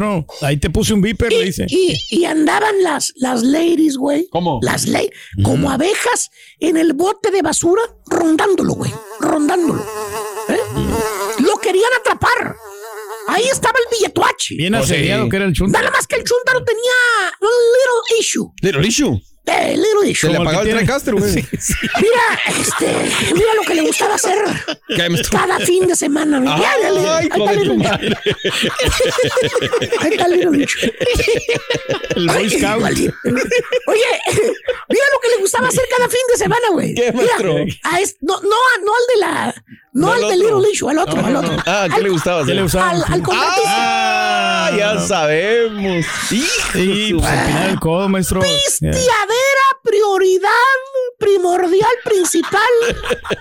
[0.41, 1.65] Ahí te puse un viper, le dice.
[1.69, 4.27] Y, y andaban las, las ladies, güey.
[4.29, 4.59] ¿Cómo?
[4.61, 5.11] Las ladies,
[5.43, 6.29] como abejas
[6.59, 8.91] en el bote de basura, rondándolo, güey.
[9.19, 9.83] Rondándolo.
[10.49, 10.57] ¿Eh?
[11.39, 12.55] Lo querían atrapar.
[13.27, 14.55] Ahí estaba el billetuache.
[14.55, 14.93] Bien Pues sí.
[14.95, 15.79] asediado que era el chunta.
[15.79, 16.93] Nada más que el chúntaro tenía
[17.41, 18.51] un little issue.
[18.61, 19.21] Little issue.
[19.49, 20.27] Eh, little issue.
[20.27, 21.33] Se le Como el apagó que el tiene- Tracaster, güey.
[22.01, 22.87] Mira, este,
[23.33, 24.37] mira lo que le gustaba hacer
[24.97, 26.39] cada fin de semana.
[26.39, 26.49] güey.
[26.59, 27.17] Ya, ya, ya.
[27.17, 27.99] Ay, Ahí está.
[30.01, 30.91] Ahí está el little issue.
[32.15, 32.83] El Boy Ay, Scout.
[32.83, 33.13] Oye,
[34.89, 36.93] mira lo que le gustaba hacer cada fin de semana, güey.
[36.93, 37.55] ¿Qué, Mira, maestro?
[37.83, 38.49] a es- no, no,
[38.83, 39.55] no al de la.
[39.97, 40.35] No, No, al otro.
[40.37, 41.51] Little Issue, al otro, No, al otro.
[41.53, 41.63] no.
[41.65, 42.55] Ah, ¿qué Al- le gustaba ¿Qué hacer?
[42.55, 42.89] le usaba?
[42.91, 43.63] Al, al contratista.
[44.67, 46.05] Ah, ya sabemos.
[46.31, 48.41] Hijo Sí, de pues al final el codo, maestro.
[48.41, 50.49] Pisteadera, prioridad
[51.17, 52.61] primordial principal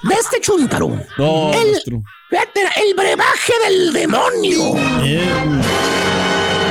[0.03, 0.89] de este chúntaro.
[1.19, 2.03] No, el, maestro.
[2.31, 4.61] el brebaje del demonio.
[5.05, 5.29] Eh,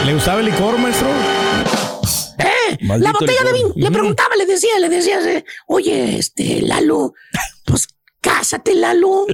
[0.06, 1.08] ¿Le gustaba el licor, maestro?
[2.40, 2.78] ¿Eh?
[2.82, 3.72] La botella de vino.
[3.76, 7.14] Le preguntaba, le decía, le decía, eh, oye, este, Lalo,
[7.66, 7.88] pues
[8.26, 9.28] cásate, Lalo.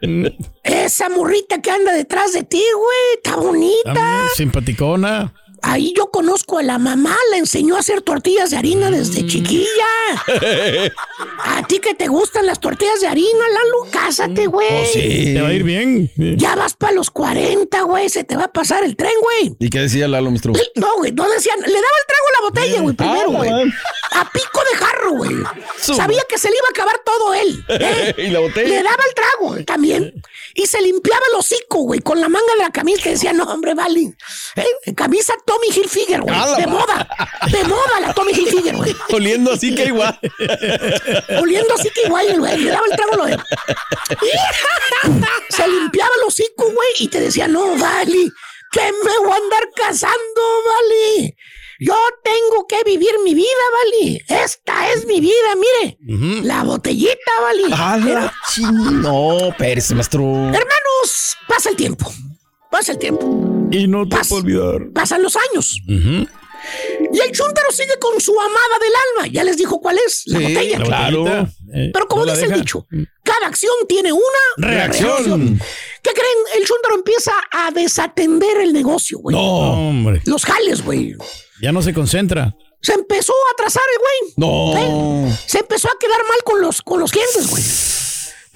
[0.62, 4.28] Esa morrita que anda detrás de ti, güey, está bonita.
[4.36, 5.34] Simpaticona.
[5.62, 9.66] Ahí yo conozco a la mamá, la enseñó a hacer tortillas de harina desde chiquilla.
[11.44, 14.68] A ti que te gustan las tortillas de harina, Lalo, cásate, güey.
[14.70, 15.34] Oh, sí.
[15.34, 16.10] Te va a ir bien.
[16.16, 18.08] Ya vas para los 40, güey.
[18.08, 19.56] Se te va a pasar el tren, güey.
[19.58, 20.52] ¿Y qué decía Lalo, maestro?
[20.76, 21.58] No, güey, no decían.
[21.60, 23.50] Le daba el trago a la botella, güey, primero, Ah, güey.
[23.50, 23.74] man.
[24.12, 25.36] a pico de jarro, güey.
[25.80, 27.64] Sabía que se le iba a acabar todo él.
[27.68, 28.14] ¿eh?
[28.26, 28.68] ¿Y la botella?
[28.68, 30.22] Le daba el trago güey, también.
[30.54, 33.44] Y se limpiaba el hocico, güey, con la manga de la camisa que decía, no,
[33.44, 34.14] hombre, vale.
[34.56, 34.94] ¿Eh?
[34.94, 36.36] Camisa Tommy Hilfiger, güey.
[36.58, 37.08] De moda.
[37.50, 38.94] De moda la Tommy Hilfiger, güey.
[39.12, 40.18] Oliendo así que igual.
[41.40, 42.58] Oliendo así que igual, güey.
[42.58, 43.38] Le daba el trago lo de.
[45.50, 48.30] Se limpiaba el hocico, güey, y te decía, no, vale,
[48.72, 51.36] que me voy a andar casando, vale.
[51.80, 51.94] Yo
[52.24, 54.24] tengo que vivir mi vida, vale.
[54.42, 56.42] Esta es mi vida, mire.
[56.44, 57.62] La botellita, vale.
[57.72, 58.32] A Era-
[58.92, 60.22] No, Pérez, maestro.
[60.24, 62.12] Hermanos, pasa el tiempo.
[62.70, 63.57] Pasa el tiempo.
[63.70, 64.90] Y no te Pas- puedo olvidar.
[64.94, 65.80] Pasan los años.
[65.86, 68.92] Y el chúntaro sigue con su amada del
[69.24, 69.32] alma.
[69.32, 70.22] Ya les dijo cuál es.
[70.26, 70.82] La Sí, botella.
[70.82, 71.26] claro.
[71.72, 72.86] Eh, Pero como no dice el dicho,
[73.22, 74.22] cada acción tiene una
[74.56, 75.58] Reacción.
[76.02, 76.36] ¿Qué creen?
[76.60, 79.36] El chúntaro empieza a desatender el negocio, güey.
[79.36, 80.20] No, hombre.
[80.26, 81.14] Los jales, güey.
[81.62, 82.54] Ya no se concentra.
[82.80, 84.34] Se empezó a atrasar el güey.
[84.36, 85.36] No.
[85.46, 87.62] Se empezó a quedar mal con los, con los clientes, güey.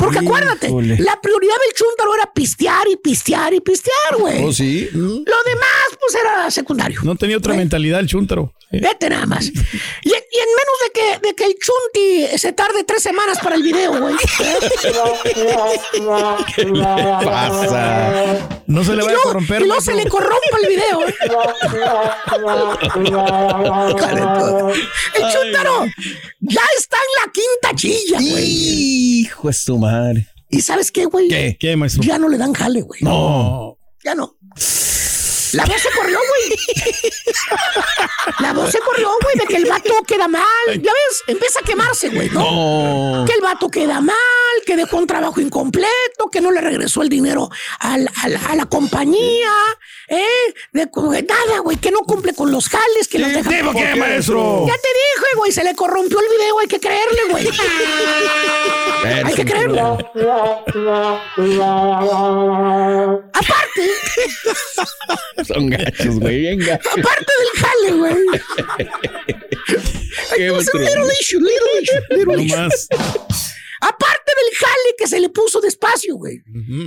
[0.02, 4.44] Porque acuérdate, la prioridad del chúntaro era pistear y pistear y pistear, güey.
[4.44, 4.88] Oh, sí.
[4.92, 7.00] Lo demás, pues era secundario.
[7.04, 8.52] No tenía otra mentalidad el chúntaro.
[8.72, 9.46] Eh, Vete nada más.
[9.46, 13.56] Y, y en menos de que, de que el chunti se tarde tres semanas para
[13.56, 14.14] el video, güey.
[17.24, 18.62] Pasa.
[18.66, 19.62] No se le vaya a corromper.
[19.62, 19.94] y maestro.
[19.94, 21.06] se le corrompe el video.
[21.06, 21.14] ¿eh?
[25.14, 25.84] El chúntaro
[26.40, 29.20] ya está en la quinta chilla, güey.
[29.20, 29.91] Hijo de su madre.
[30.48, 31.28] ¿Y sabes qué, güey?
[31.28, 31.56] ¿Qué?
[31.58, 32.02] ¿Qué, maestro?
[32.02, 33.00] Ya no le dan jale, güey.
[33.02, 33.78] No.
[34.04, 34.36] Ya no.
[35.52, 36.58] La voz se corrió, güey.
[38.40, 40.44] La voz se corrió, güey, de que el vato queda mal.
[40.68, 42.40] Ya ves, empieza a quemarse, güey, ¿no?
[43.20, 43.24] No.
[43.26, 44.16] Que el vato queda mal,
[44.66, 47.50] que dejó un trabajo incompleto, que no le regresó el dinero
[47.80, 49.50] al- al- a la compañía,
[50.08, 50.26] ¿eh?
[50.72, 53.48] De, de nada, güey, que no cumple con los jales, que los deja.
[53.50, 54.64] ¿Tipo qué, maestro?
[54.66, 57.48] Ya te dije, güey, se le corrompió el video, hay que creerle, güey.
[59.24, 59.80] hay que creerle.
[63.34, 63.90] Aparte,
[65.46, 66.42] Son gachos, güey.
[66.42, 66.74] Venga.
[66.90, 68.16] aparte del jale, güey.
[70.36, 70.78] Qué otro.
[70.80, 72.56] little issue, little issue, little No issue.
[72.56, 72.88] más.
[73.80, 76.40] Aparte del jale que se le puso despacio, güey.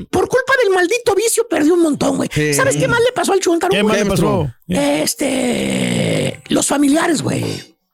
[0.09, 2.29] Por culpa del maldito vicio perdió un montón, güey.
[2.31, 2.53] Sí.
[2.53, 4.49] ¿Sabes qué más le pasó al chuntaro, ¿Qué más le pasó?
[4.67, 6.41] Este.
[6.47, 7.43] Los familiares, güey.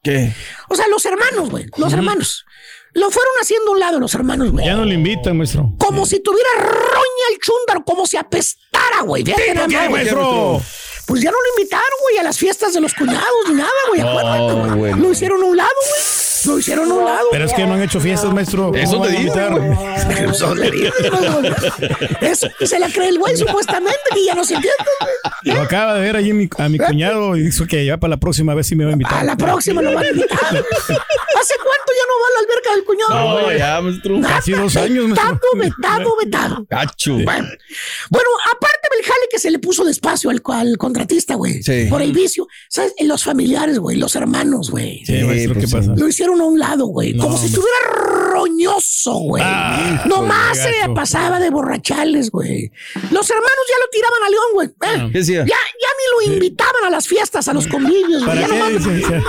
[0.03, 0.31] ¿Qué?
[0.69, 1.65] O sea, los hermanos, güey.
[1.77, 2.45] Los hermanos.
[2.93, 4.65] Lo fueron haciendo a un lado los hermanos, güey.
[4.65, 5.73] Ya no le invitan, maestro.
[5.79, 8.70] Como si tuviera roña el chúndaro, como si apestara,
[9.01, 9.23] güey.
[9.23, 10.03] Fíjate nada ¿Qué, más, güey.
[10.03, 10.61] maestro?
[11.07, 14.01] Pues ya no lo invitaron, güey, a las fiestas de los cuñados ni nada, güey.
[14.01, 14.71] Acuérdate, güey.
[14.79, 14.97] bueno.
[14.97, 16.01] Lo hicieron a un lado, güey.
[16.45, 17.27] Lo hicieron a un lado.
[17.31, 18.71] Pero es que no han hecho fiestas, maestro.
[18.73, 19.53] Eso ¿Cómo te invitar?
[22.21, 24.77] Eso se la cree el güey, supuestamente, que ya no se entiende,
[25.43, 25.55] güey.
[25.55, 28.17] Lo acaba de ver allí mi- a mi cuñado y dijo que ya para la
[28.17, 29.17] próxima vez sí me va a invitar.
[29.19, 30.37] A la próxima lo van a invitar.
[30.39, 33.13] ¿Hace cuánto ya no va a la alberca del cuñado?
[33.39, 33.57] No, güey?
[33.57, 34.21] ya, maestro.
[34.21, 35.39] Casi dos años, maestro.
[35.55, 36.65] Vetado, vetado, vetado.
[36.69, 37.13] Gacho.
[37.23, 37.47] Bueno,
[38.09, 41.61] bueno, aparte del jale que se le puso despacio al, al contratista, güey.
[41.63, 41.85] Sí.
[41.89, 42.47] Por el vicio.
[42.69, 42.93] ¿Sabes?
[43.01, 43.97] Los familiares, güey.
[43.97, 45.03] Los hermanos, güey.
[45.05, 45.87] Sí, maestro, pues.
[45.87, 47.13] Lo hicieron a un lado, güey.
[47.13, 47.77] No, como si estuviera
[48.31, 49.43] roñoso, güey.
[49.45, 50.87] Ah, Nomás se gacho.
[50.89, 52.71] le pasaba de borrachales, güey.
[53.11, 54.67] Los hermanos ya lo tiraban a León, güey.
[54.67, 55.39] Eh, ¿Qué decía?
[55.39, 55.89] Ya, ya
[56.25, 58.25] ni lo invitaban a las fiestas, a los convivios, güey.
[58.25, 58.71] ¿Para Ya nomás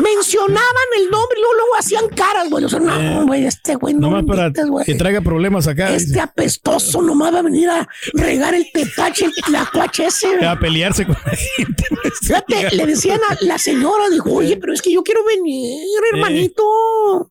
[0.03, 2.65] mencionaban el nombre y luego, luego hacían caras, güey.
[2.65, 4.85] O sea, no, güey, este güey no Nomás para güey.
[4.85, 5.93] que traiga problemas acá.
[5.95, 6.21] Este dice.
[6.21, 10.45] apestoso nomás va a venir a regar el tepache, el tlacuache ese.
[10.47, 11.85] A pelearse con la gente.
[12.23, 17.31] Fíjate, le decían a la señora, dijo, oye, pero es que yo quiero venir, hermanito.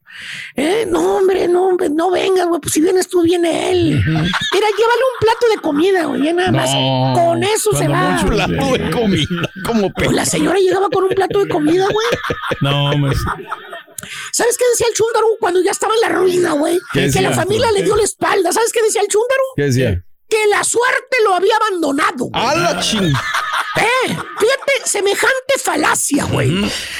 [0.55, 3.95] Eh, no, hombre, no, hombre, no vengas, güey, pues si vienes tú, viene él.
[3.95, 6.69] Mira, llévale un plato de comida, güey, ya nada más.
[6.73, 7.13] No.
[7.15, 8.11] Con eso se va.
[8.11, 8.27] mucho.
[8.27, 9.49] Plato de comida.
[9.65, 12.07] Como Pues la señora llegaba con un plato de comida, güey.
[12.61, 13.33] No, maestro.
[14.31, 16.79] ¿Sabes qué decía el chúndaro cuando ya estaba en la ruina, güey?
[16.91, 17.21] ¿Qué Que decía?
[17.21, 18.51] la familia le dio la espalda.
[18.51, 19.41] ¿Sabes qué decía el chúndaro?
[19.55, 20.03] ¿Qué decía?
[20.31, 22.25] Que la suerte lo había abandonado.
[22.29, 22.31] güey.
[22.33, 23.13] A la ching.
[23.73, 26.49] Eh, fíjate, semejante falacia, güey.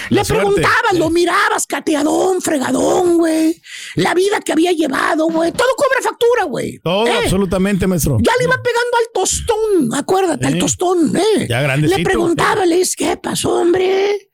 [0.09, 0.33] Le suerte.
[0.45, 3.61] preguntabas, lo mirabas, cateadón, fregadón, güey.
[3.95, 5.51] La vida que había llevado, güey.
[5.51, 6.79] Todo cobra factura, güey.
[6.79, 8.19] Todo, Eh, absolutamente, maestro.
[8.21, 11.45] Ya le iba pegando al tostón, acuérdate, al tostón, eh.
[11.49, 11.97] ya grandecito.
[11.97, 14.31] Le preguntaba, le dice, ¿qué pasó, hombre?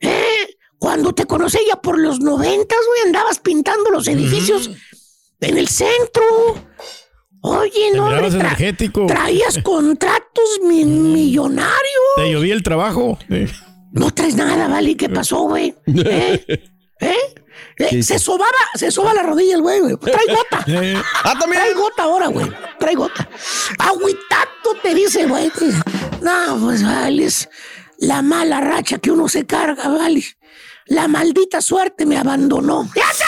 [0.00, 4.70] Eh, cuando te conocí ya por los noventas, güey, andabas pintando los edificios
[5.40, 6.24] en el centro.
[7.48, 9.06] Oye, Te no, hombre, tra- energético.
[9.06, 12.04] traías contratos mi- millonarios.
[12.16, 13.18] Te llovía el trabajo.
[13.92, 14.96] No traes nada, ¿vale?
[14.96, 15.74] ¿Qué pasó, güey?
[15.86, 16.44] ¿Eh?
[17.00, 17.14] ¿Eh?
[17.78, 19.96] Eh, se sobaba, se soba la rodilla el güey, güey.
[19.98, 20.64] Trae gota.
[21.24, 21.62] Ah, también.
[21.62, 22.50] Trae gota ahora, güey.
[22.78, 23.28] Trae gota.
[23.78, 25.50] Agüitato te dice, güey.
[26.22, 27.48] No, pues vale, es
[27.98, 30.24] la mala racha que uno se carga, vale.
[30.86, 32.88] La maldita suerte me abandonó.
[32.94, 33.26] ¡Ya está!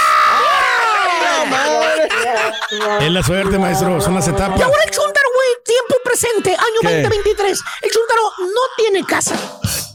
[3.01, 4.01] Es la suerte, maestro.
[4.01, 4.59] Son las etapas.
[4.59, 7.03] Y ahora el Chuntaro, güey, tiempo presente, año ¿Qué?
[7.03, 7.61] 2023.
[7.83, 9.35] El Chuntaro no tiene casa,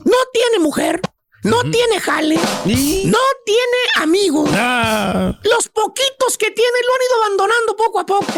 [0.05, 1.01] no tiene mujer,
[1.43, 4.49] no tiene jale, no tiene amigos.
[4.53, 8.33] Ah, Los poquitos que tiene lo han ido abandonando poco a poco.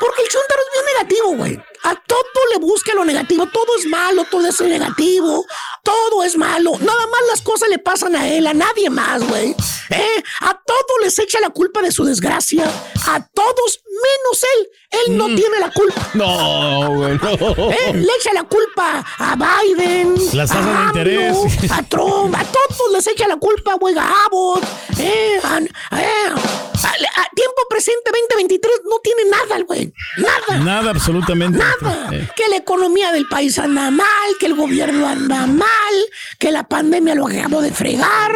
[0.00, 1.69] Porque el Chuntaro es bien negativo, güey.
[1.82, 2.20] A todo
[2.52, 3.46] le busca lo negativo.
[3.46, 5.44] Todo es malo, todo es negativo.
[5.82, 6.72] Todo es malo.
[6.80, 9.54] Nada más las cosas le pasan a él, a nadie más, güey.
[9.90, 10.22] ¿Eh?
[10.40, 12.64] A todos les echa la culpa de su desgracia.
[13.06, 14.68] A todos menos él.
[15.06, 16.08] Él no tiene la culpa.
[16.14, 17.70] No, güey, no.
[17.70, 17.92] ¿Eh?
[17.94, 21.36] Le echa la culpa a Biden, Las tasas a AMLO, interés.
[21.70, 24.64] a Trump, a todos les echa la culpa, güey, a Abbott,
[24.98, 25.40] ¿eh?
[25.44, 29.92] A, eh, a- a tiempo presente 2023 no tiene nada, güey.
[30.16, 30.58] Nada.
[30.64, 31.58] nada, absolutamente.
[31.58, 31.69] Nada.
[32.12, 34.06] Eh, Que la economía del país anda mal,
[34.38, 35.94] que el gobierno anda mal,
[36.38, 38.32] que la pandemia lo acabó de fregar,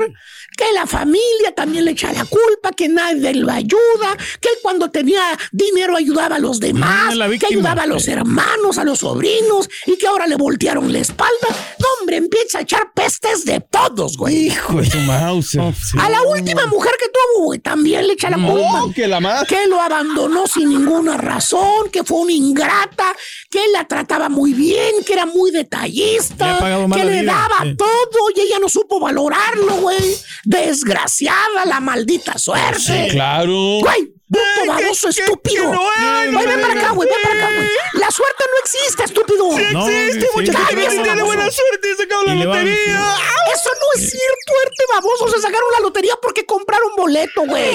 [0.56, 4.88] que la familia también le echa la culpa, que nadie lo ayuda, que él cuando
[4.90, 5.20] tenía
[5.50, 9.68] dinero ayudaba a los demás, Ah, la que ayudaba a los hermanos, a los sobrinos,
[9.86, 11.48] y que ahora le voltearon la espalda.
[11.80, 14.46] No, hombre, empieza a echar pestes de todos, güey.
[14.46, 15.56] Hijo de tu mouse.
[15.98, 18.78] A la última mujer que tuvo, güey, también le echa la culpa.
[18.78, 19.44] No, que la más.
[19.48, 23.06] Que lo abandonó sin ninguna razón, que fue una ingrata,
[23.50, 26.58] que él la trataba muy bien, que era muy detallista,
[26.92, 27.76] que le vida, daba sí.
[27.76, 30.16] todo y ella no supo valorarlo, güey.
[30.44, 33.08] Desgraciada la maldita suerte.
[33.10, 33.80] Claro.
[33.80, 35.64] Güey, puto baboso estúpido.
[35.68, 37.68] Güey, ven para acá, güey, ven para acá, güey.
[37.94, 39.44] La suerte no existe, estúpido.
[39.72, 40.58] No, existe, sí, muchacho.
[40.70, 43.16] sí, tiene buena suerte y sacado la lotería.
[43.54, 45.28] Eso no es cierto, este baboso.
[45.28, 47.72] Se sacaron la lotería porque compraron boleto, güey.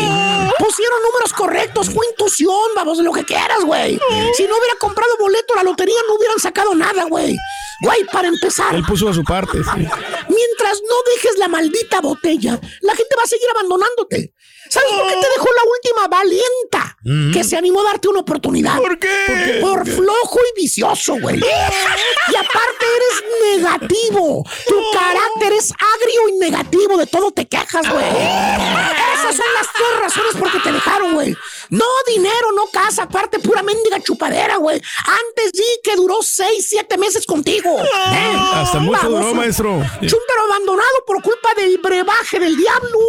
[0.57, 3.99] Pusieron números correctos, fue intuición, baboso, lo que quieras, güey.
[4.35, 7.37] Si no hubiera comprado boleto la lotería, no hubieran sacado nada, güey.
[7.81, 9.57] Güey, para empezar, Él puso de su parte.
[9.63, 9.87] sí.
[10.27, 14.33] mientras no dejes la maldita botella, la gente va a seguir abandonándote.
[14.70, 16.97] ¿Sabes por qué te dejó la última valienta?
[17.34, 18.78] Que se animó a darte una oportunidad.
[18.78, 19.57] ¿Por qué?
[19.61, 21.38] Por flojo y vicioso, güey.
[21.39, 23.24] Y aparte eres
[23.57, 24.45] negativo.
[24.67, 26.97] Tu carácter es agrio y negativo.
[26.97, 28.05] De todo te quejas, güey.
[28.05, 31.36] Esas son las tres razones por qué te dejaron, güey.
[31.70, 33.03] No dinero, no casa.
[33.03, 34.82] Aparte, pura mendiga chupadera, güey.
[35.05, 37.80] Antes sí que duró seis, siete meses contigo.
[37.80, 38.36] ¿eh?
[38.53, 39.36] Hasta mucho duró, Baboso.
[39.36, 39.70] maestro.
[40.01, 42.99] Chúntaro abandonado por culpa del brebaje del diablo.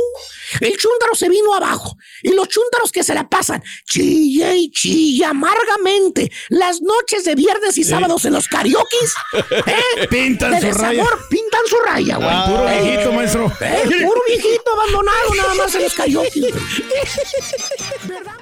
[0.61, 1.97] El chúntaro se vino abajo.
[2.23, 7.79] Y los chúntaros que se la pasan chilla y chilla amargamente las noches de viernes
[7.79, 9.15] y sábados en los karaokes.
[9.67, 10.07] ¿eh?
[10.09, 11.05] Pintan De su raya.
[11.31, 12.29] pintan su raya, güey.
[12.47, 13.53] Puro Eh, viejito, maestro.
[13.61, 16.41] eh, puro viejito abandonado nada más en los karaokes.
[16.41, 16.53] güey.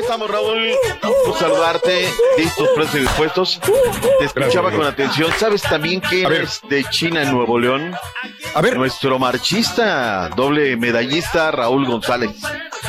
[0.00, 0.72] Ahí estamos, Raúl.
[1.26, 2.08] Por saludarte.
[2.38, 3.60] Listos, prestos y dispuestos.
[4.18, 5.30] Te escuchaba con atención.
[5.36, 7.94] ¿Sabes también que eres de China, en Nuevo León?
[8.54, 8.78] A ver.
[8.78, 12.30] Nuestro marchista, doble medallista, Raúl González.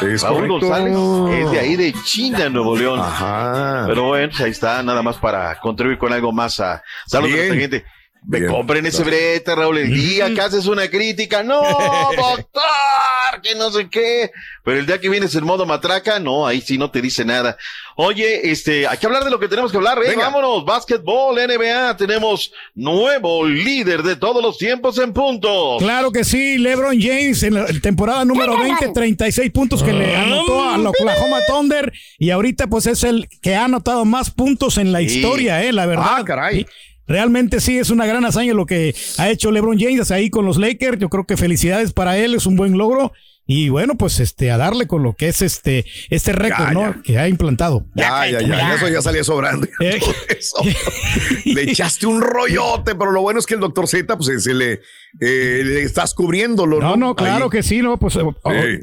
[0.02, 0.68] Es Raúl correcto.
[0.68, 3.02] González es de ahí, de China, en Nuevo León.
[3.02, 3.84] Ajá.
[3.88, 7.44] Pero bueno, pues ahí está, nada más para contribuir con algo más a saludos a
[7.44, 7.86] esta gente.
[8.24, 8.52] Me Bien.
[8.52, 9.80] compren ese brete, Raúl.
[9.80, 11.60] El día que haces una crítica, no,
[12.16, 14.32] doctor, que no sé qué.
[14.64, 17.58] Pero el día que vienes en modo matraca, no, ahí sí no te dice nada.
[17.96, 20.10] Oye, este, hay que hablar de lo que tenemos que hablar, ¿eh?
[20.10, 20.26] Venga.
[20.26, 25.82] Vámonos, básquetbol, NBA, tenemos nuevo líder de todos los tiempos en puntos.
[25.82, 30.70] Claro que sí, LeBron James en la temporada número 20, 36 puntos que le anotó
[30.70, 34.92] a los Oklahoma Thunder y ahorita pues es el que ha anotado más puntos en
[34.92, 35.06] la Sí.
[35.18, 36.06] historia, eh, la verdad.
[36.08, 36.68] Ah, caray.
[37.12, 40.58] Realmente sí, es una gran hazaña lo que ha hecho LeBron James ahí con los
[40.58, 40.98] Lakers.
[40.98, 43.12] Yo creo que felicidades para él, es un buen logro.
[43.54, 46.82] Y bueno, pues este, a darle con lo que es este, este récord, Ya, ¿no?
[46.96, 47.02] ya.
[47.04, 47.86] Que ha implantado.
[47.96, 49.68] Ya, ya, ya, Eso ya salía sobrando.
[49.82, 50.00] Eh.
[50.00, 50.56] Todo eso.
[51.46, 54.74] Le echaste un rollote, pero lo bueno es que el doctor Z, pues se le,
[55.20, 56.92] eh, le estás cubriéndolo, ¿no?
[56.92, 57.50] No, no, claro Ahí.
[57.50, 57.98] que sí, ¿no?
[57.98, 58.20] Pues Sí.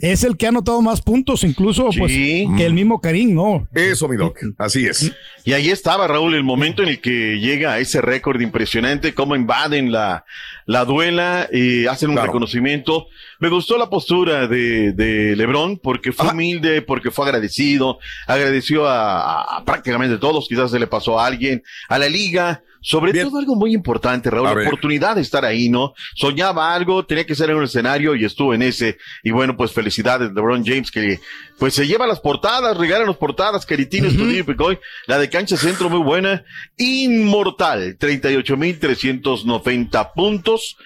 [0.02, 2.46] es el que ha anotado más puntos, incluso pues, Sí.
[2.56, 3.66] que el mismo Karim, ¿no?
[3.72, 4.36] Eso, mi doc.
[4.58, 5.12] Así es.
[5.44, 9.34] Y ahí estaba, Raúl, el momento en el que llega a ese récord impresionante, cómo
[9.34, 10.24] invaden la,
[10.66, 12.26] la duela y hacen un Claro.
[12.32, 13.06] reconocimiento.
[13.40, 19.58] Me gustó la postura de de, LeBron porque fue humilde, porque fue agradecido, agradeció a,
[19.58, 23.56] a- prácticamente todos, quizás se le pasó a alguien, a la liga, sobre todo algo
[23.56, 24.66] muy importante, Raúl, A la ver.
[24.68, 25.94] oportunidad de estar ahí, ¿no?
[26.14, 28.98] Soñaba algo, tenía que ser en un escenario y estuvo en ese.
[29.24, 31.18] Y bueno, pues felicidades, LeBron James, que
[31.58, 35.90] pues se lleva las portadas, regala las portadas, Caritines, uh Picoy, la de cancha centro
[35.90, 36.44] muy buena,
[36.76, 40.76] inmortal, 38.390 puntos.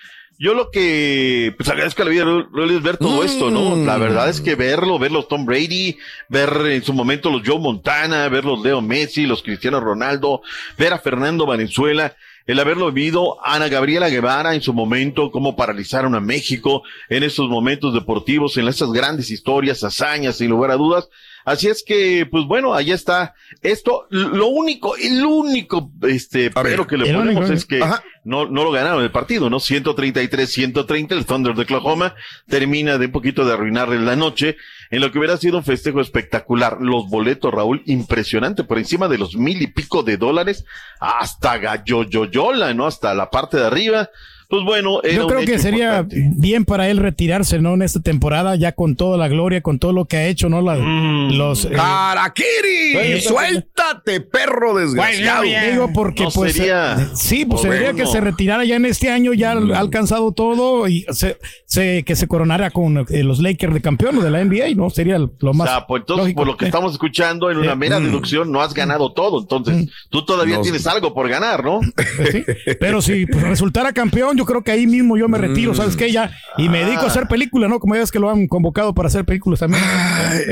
[0.43, 3.77] Yo lo que pues agradezco a la vida es ver todo esto, ¿no?
[3.77, 7.61] La verdad es que verlo, ver los Tom Brady, ver en su momento los Joe
[7.61, 10.43] Montana, ver los Leo Messi, los Cristiano Ronaldo,
[10.77, 12.17] ver a Fernando Valenzuela,
[12.47, 17.49] el haberlo vivido, Ana Gabriela Guevara en su momento, cómo paralizaron a México en estos
[17.49, 21.09] momentos deportivos, en esas grandes historias, hazañas, sin lugar a dudas.
[21.45, 23.35] Así es que, pues bueno, ahí está.
[23.63, 28.03] Esto, lo único, el único, este, pero que le ponemos único, es que Ajá.
[28.25, 29.59] no, no lo ganaron el partido, ¿no?
[29.59, 32.15] 133-130, el Thunder de Oklahoma
[32.49, 34.57] termina de un poquito de arruinarle la noche,
[34.91, 36.79] en lo que hubiera sido un festejo espectacular.
[36.81, 40.65] Los boletos, Raúl, impresionante, por encima de los mil y pico de dólares,
[41.01, 42.87] hasta Galloyoyola, ¿no?
[42.87, 44.11] Hasta la parte de arriba.
[44.53, 46.31] Pues bueno, era Yo un creo que hecho sería importante.
[46.37, 47.73] bien para él retirarse, ¿no?
[47.73, 50.61] En esta temporada, ya con toda la gloria, con todo lo que ha hecho, ¿no?
[50.61, 51.39] La- Mm.
[51.39, 51.65] los.
[51.65, 52.93] eh, ¡Karakiri!
[52.93, 55.43] Bueno, ¡Suéltate, perro desgraciado!
[55.43, 57.83] Digo porque No pues sería- eh, sí, pues se Bueno.
[57.83, 62.03] debería que se retirara ya en este año, ya ha alcanzado todo y se, se-
[62.05, 64.91] que se coronara con eh, los Lakers de campeón de la NBA, ¿no?
[64.91, 66.41] Sería lo O más sea, pues entonces, lógico.
[66.41, 68.05] por lo que Eh, estamos escuchando, en una Eh, mera mm.
[68.05, 69.41] deducción, no has ganado todo.
[69.41, 70.63] Entonces, tú todavía No.
[70.63, 71.81] tienes algo por ganar, ¿no?
[72.19, 72.45] pues, sí.
[72.79, 76.11] Pero si pues, resultara campeón, yo creo que ahí mismo yo me retiro, ¿sabes qué?
[76.11, 77.81] Ya, y me dedico a hacer películas, ¿no?
[77.81, 79.83] Como ya ves que lo han convocado para hacer películas también.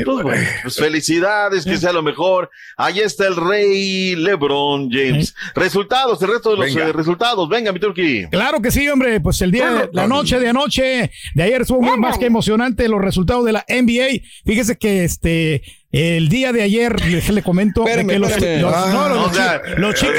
[0.05, 2.49] Pues bueno, pues felicidades, que sea lo mejor.
[2.77, 5.35] Ahí está el rey LeBron James.
[5.55, 6.87] Resultados, el resto de los Venga.
[6.87, 7.49] eh, resultados.
[7.49, 8.25] Venga, mi turqui.
[8.31, 9.19] Claro que sí, hombre.
[9.19, 12.87] Pues el día, de, la noche de anoche, de ayer estuvo muy más que emocionante
[12.87, 14.23] los resultados de la NBA.
[14.45, 15.61] Fíjese que este,
[15.91, 19.61] el día de ayer, le, le comento Espérame, que los, los- Ah, no, los, sea,
[19.77, 20.13] los Chicken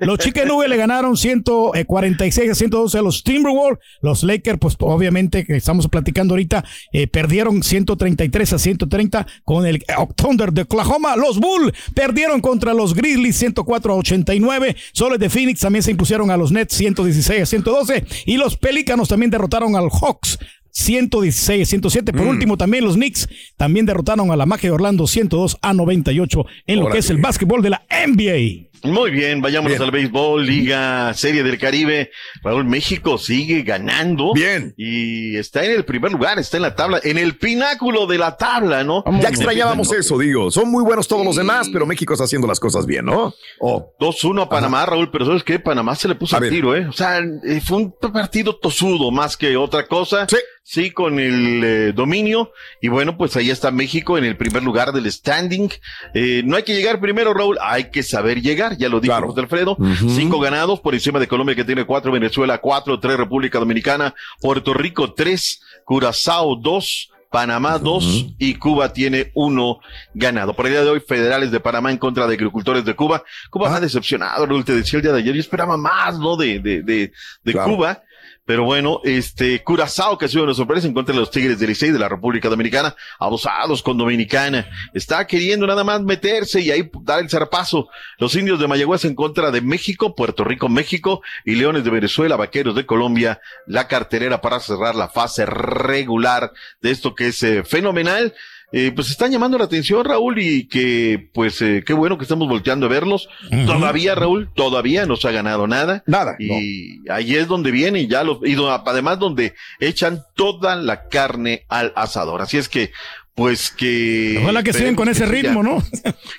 [0.00, 3.78] los Chicken le ganaron 146 a 112 a los Timberwolves.
[4.02, 9.84] Los Lakers, pues obviamente, que estamos platicando ahorita, eh, perdieron 133 a 130 con el
[10.16, 11.16] Thunder de Oklahoma.
[11.16, 14.76] Los Bulls perdieron contra los Grizzlies 104 a 89.
[14.92, 18.04] Soles de Phoenix también se impusieron a los Nets 116 a 112.
[18.26, 20.38] Y los Pelícanos también derrotaron al Hawks
[20.78, 22.12] 116 a 107.
[22.12, 26.46] Por último, también los Knicks también derrotaron a la Magia de Orlando 102 a 98
[26.66, 28.68] en lo que es el básquetbol de la NBA.
[28.82, 29.82] Muy bien, vayámonos Bien.
[29.82, 32.10] al béisbol, Liga Serie del Caribe.
[32.42, 34.32] Raúl, México sigue ganando.
[34.32, 34.74] Bien.
[34.76, 38.36] Y está en el primer lugar, está en la tabla, en el pináculo de la
[38.36, 39.04] tabla, ¿no?
[39.20, 40.50] Ya extrañábamos eso, digo.
[40.50, 43.34] Son muy buenos todos los demás, pero México está haciendo las cosas bien, ¿no?
[43.60, 43.94] Oh.
[43.98, 45.58] 2-1 a Panamá, Raúl, pero ¿sabes qué?
[45.58, 46.86] Panamá se le puso A el tiro, ¿eh?
[46.86, 50.26] O sea, eh, fue un partido tosudo más que otra cosa.
[50.28, 50.36] Sí.
[50.70, 52.52] Sí, con el eh, dominio.
[52.82, 55.70] Y bueno, pues ahí está México en el primer lugar del standing.
[56.12, 58.67] Eh, no hay que llegar primero, Raúl, hay que saber llegar.
[58.76, 59.28] Ya lo dijo Claro.
[59.28, 59.76] José Alfredo.
[60.08, 64.74] Cinco ganados por encima de Colombia que tiene cuatro, Venezuela cuatro, tres, República Dominicana, Puerto
[64.74, 67.10] Rico tres, Curazao dos.
[67.30, 69.80] Panamá dos y Cuba tiene uno
[70.14, 70.54] ganado.
[70.54, 73.22] Por el día de hoy, federales de Panamá en contra de agricultores de Cuba.
[73.50, 76.38] Cuba ha decepcionado, Raúl, te decía el día de ayer, yo esperaba más, ¿no?
[76.38, 77.12] De, de, de,
[77.44, 77.70] de Claro.
[77.76, 78.02] Cuba.
[78.48, 81.68] Pero bueno, este, Curazao, que ha sido una sorpresa en contra de los Tigres del
[81.68, 84.66] Licey de la República Dominicana, abusados con Dominicana.
[84.94, 87.90] Está queriendo nada más meterse y ahí dar el zarpazo.
[88.16, 92.36] Los indios de Mayagüez en contra de México, Puerto Rico, México y Leones de Venezuela,
[92.36, 97.64] Vaqueros de Colombia, la carterera para cerrar la fase regular de esto que es eh,
[97.64, 98.32] fenomenal.
[98.70, 102.48] Eh, pues están llamando la atención, Raúl, y que, pues, eh, qué bueno que estamos
[102.48, 103.28] volteando a verlos.
[103.66, 106.02] Todavía, Raúl, todavía no se ha ganado nada.
[106.06, 106.36] Nada.
[106.38, 108.56] Y ahí es donde vienen ya los, y
[108.86, 112.42] además donde echan toda la carne al asador.
[112.42, 112.92] Así es que,
[113.38, 114.36] pues que.
[114.42, 115.80] Ojalá que sigan con ese ritmo, ¿no?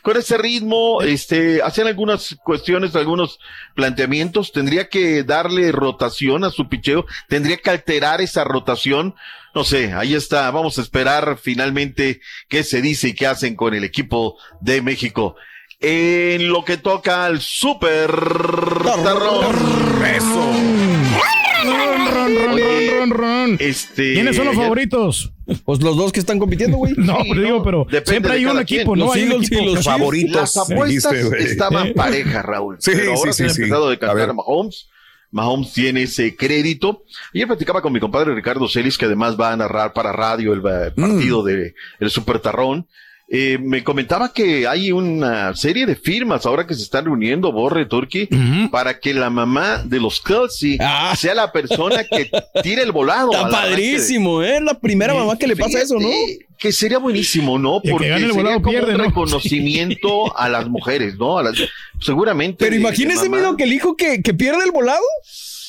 [0.04, 3.40] con ese ritmo, este, hacen algunas cuestiones, algunos
[3.74, 9.16] planteamientos, tendría que darle rotación a su picheo, tendría que alterar esa rotación,
[9.56, 13.74] no sé, ahí está, vamos a esperar finalmente qué se dice y qué hacen con
[13.74, 15.36] el equipo de México.
[15.82, 18.12] En lo que toca al Super
[18.84, 19.45] Tarrón.
[20.06, 20.52] Eso.
[21.64, 23.58] Ron, ron, ron, Oye, ron, ron, ron.
[23.60, 25.32] Este, ¿Quiénes son los favoritos?
[25.66, 26.93] Pues los dos que están compitiendo, güey.
[26.97, 29.00] No, Sí, pero digo, no, pero siempre hay un equipo, quien.
[29.00, 29.06] ¿no?
[29.06, 29.66] Los Hay un equipo.
[29.76, 30.36] los favoritos.
[30.41, 32.78] Las apuestas estaban parejas, Raúl.
[32.80, 33.62] Sí, pero ahora sí, se ha sí, sí.
[33.64, 34.30] empezado a decantar ver.
[34.30, 34.89] a Mahomes.
[35.32, 37.04] Mahomes tiene ese crédito.
[37.34, 40.60] Ayer platicaba con mi compadre Ricardo Celis, que además va a narrar para radio el
[40.66, 41.02] eh, Mm.
[41.02, 42.88] partido de el Super Tarrón.
[43.32, 47.86] Eh, me comentaba que hay una serie de firmas ahora que se están reuniendo, Borre,
[47.86, 48.28] Turkey,
[48.72, 50.80] para que la mamá de los Kelsey
[51.16, 52.30] sea la persona que
[52.64, 53.32] tire el volado.
[53.32, 54.60] Está padrísimo, ¿eh?
[54.62, 56.10] La primera mamá que le pasa eso, ¿no?
[56.58, 57.82] Que sería buenísimo, ¿no?
[57.88, 59.04] Porque el sería como pierde, un ¿no?
[59.06, 61.38] reconocimiento a las mujeres, ¿no?
[61.38, 61.56] A las,
[62.02, 62.58] seguramente.
[62.60, 65.04] Pero de- imagínese, de mijo, que el hijo que, que pierde el volado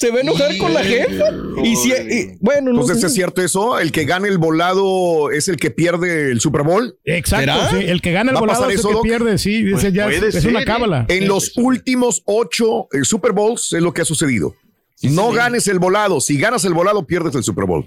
[0.00, 1.24] se va a enojar con la jefa.
[1.62, 3.04] Y si, y- bueno, no Entonces.
[3.04, 3.78] ¿es cierto eso?
[3.78, 6.96] ¿El que gane el volado es el que pierde el Super Bowl?
[7.04, 9.02] Exacto, sí, el que gana el ¿Va a volado es el eso, que Doc?
[9.02, 11.04] pierde, sí, Pues ese ya es, es una cábala.
[11.08, 14.54] En los últimos ocho eh, Super Bowls es lo que ha sucedido.
[15.02, 16.20] no ganes el volado.
[16.20, 17.86] Si ganas el volado, pierdes el Super Bowl.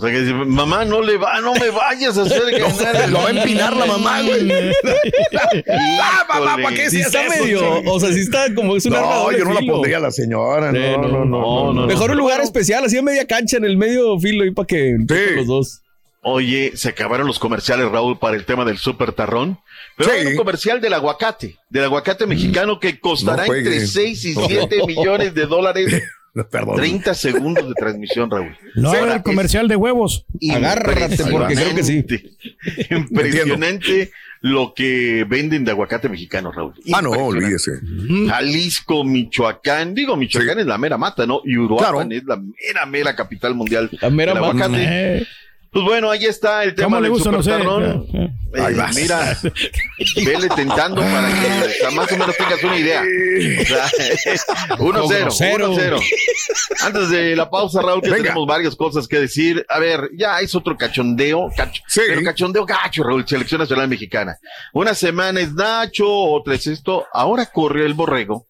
[0.00, 3.08] O sea, que dice, mamá, no le va, no me vayas a hacer ganar.
[3.10, 4.50] Lo va a empinar la mamá, güey.
[6.00, 7.92] ah, mamá, ¿para qué Sí decías está eso, medio, chico?
[7.92, 10.72] o sea, sí está como es un No, yo no la pondría a la señora.
[10.72, 11.72] No, no, no.
[11.74, 14.66] no, Mejor un lugar especial, así en media cancha, en el medio filo, ahí para
[14.66, 14.96] que
[15.36, 15.82] los dos.
[16.22, 19.58] Oye, se acabaron los comerciales, Raúl, para el tema del super tarrón.
[19.96, 20.16] Pero Sí.
[20.18, 24.46] hay un comercial del aguacate, del aguacate mexicano que costará No entre 6 y No.
[24.46, 26.02] 7 millones de dólares.
[26.50, 26.76] Perdón.
[26.76, 28.56] 30 segundos de transmisión, Raúl.
[28.74, 30.24] No, era el comercial de huevos.
[30.52, 32.04] Agárrate, porque creo que sí.
[32.90, 34.10] Impresionante.
[34.42, 36.72] Lo que venden de aguacate mexicano, Raúl.
[36.94, 37.72] Ah, no, olvídese.
[38.26, 41.42] Jalisco, Michoacán, digo Michoacán es la mera mata, ¿no?
[41.44, 42.10] Y Uruapan Claro.
[42.10, 44.64] es la mera, mera capital mundial La mera del mata.
[44.64, 45.18] aguacate.
[45.18, 45.26] Eh,
[45.72, 47.30] Pues bueno, ahí está el tema ¿Cómo le del gusta?
[47.30, 47.50] No sé.
[47.52, 48.06] supertarrón.
[48.12, 48.96] Eh, Ahí vas.
[48.96, 49.38] mira,
[50.24, 53.02] vele tentando para que o sea, más o menos tengas una idea.
[53.02, 53.86] O sea,
[54.78, 55.30] 1-0, Grosero.
[56.00, 56.02] 1-0.
[56.82, 58.22] Antes de la pausa, Raúl, que Venga.
[58.24, 59.64] tenemos varias cosas que decir.
[59.68, 62.00] A ver, ya es otro cachondeo, cacho- Sí.
[62.08, 64.36] pero cachondeo gacho, Raúl, Selección Nacional Mexicana.
[64.72, 67.06] Una semana es Nacho, otra es esto.
[67.12, 68.48] Ahora corre el borrego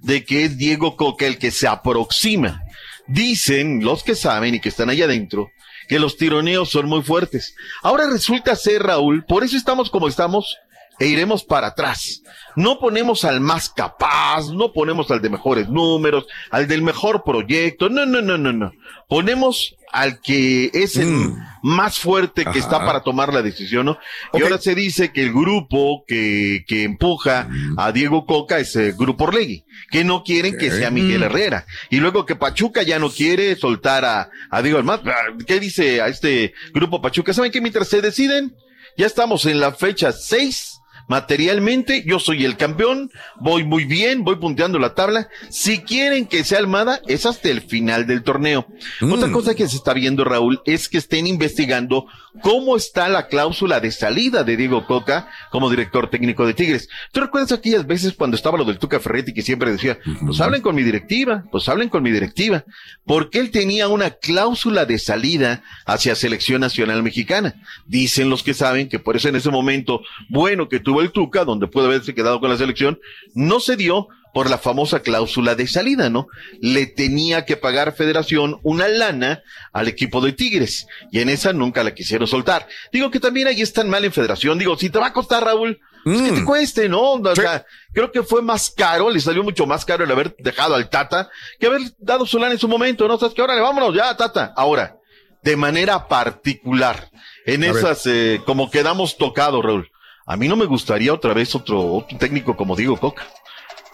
[0.00, 2.62] de que es Diego Coca el que se aproxima.
[3.06, 5.50] Dicen los que saben y que están ahí adentro
[5.92, 7.54] que los tironeos son muy fuertes.
[7.82, 10.56] Ahora resulta ser, Raúl, por eso estamos como estamos
[11.02, 12.22] e iremos para atrás.
[12.54, 17.88] No ponemos al más capaz, no ponemos al de mejores números, al del mejor proyecto,
[17.88, 18.72] no, no, no, no, no.
[19.08, 21.36] Ponemos al que es el Mm.
[21.62, 22.58] más fuerte que Ajá.
[22.58, 23.98] está para tomar la decisión, ¿no?
[24.32, 28.92] Y ahora se dice que el grupo que, que empuja a Diego Coca es el
[28.94, 31.66] Grupo Orlegui, que no quieren que sea Miguel Herrera.
[31.90, 35.00] Y luego que Pachuca ya no quiere soltar a, a Diego Almaz.
[35.46, 37.34] ¿Qué dice a este Grupo Pachuca?
[37.34, 38.54] ¿Saben que mientras se deciden,
[38.96, 40.71] ya estamos en la fecha 6?
[41.08, 45.28] Materialmente, yo soy el campeón, voy muy bien, voy punteando la tabla.
[45.50, 48.66] Si quieren que sea Almada, es hasta el final del torneo.
[49.00, 49.12] Mm.
[49.12, 52.06] Otra cosa que se está viendo, Raúl, es que estén investigando
[52.40, 56.88] cómo está la cláusula de salida de Diego Coca como director técnico de Tigres.
[57.12, 60.62] ¿Tú recuerdas aquellas veces cuando estaba lo del Tuca Ferretti que siempre decía, pues hablen
[60.62, 62.64] con mi directiva, pues hablen con mi directiva?
[63.04, 67.54] Porque él tenía una cláusula de salida hacia Selección Nacional Mexicana.
[67.86, 71.44] Dicen los que saben que por eso en ese momento bueno que tuvo el Tuca,
[71.46, 73.00] donde pudo haberse quedado con la selección,
[73.34, 76.26] no se dio por la famosa cláusula de salida, ¿no?
[76.60, 81.82] Le tenía que pagar Federación una lana al equipo de Tigres y en esa nunca
[81.82, 82.66] la quisieron soltar.
[82.92, 84.58] Digo que también ahí están mal en Federación.
[84.58, 86.44] Digo, si te va a costar, Raúl, pues que te Mm.
[86.44, 87.12] cueste, ¿no?
[87.12, 87.64] O sea,
[87.94, 91.30] creo que fue más caro, le salió mucho más caro el haber dejado al Tata
[91.58, 93.18] que haber dado su lana en su momento, ¿no?
[93.18, 93.40] ¿Sabes qué?
[93.42, 94.52] Órale, vámonos ya, Tata.
[94.56, 94.96] Ahora,
[95.42, 97.10] de manera particular,
[97.44, 99.90] en A esas, eh, como quedamos tocados, Raúl.
[100.26, 103.22] A mí no me gustaría otra vez otro, otro técnico como Diego Coca.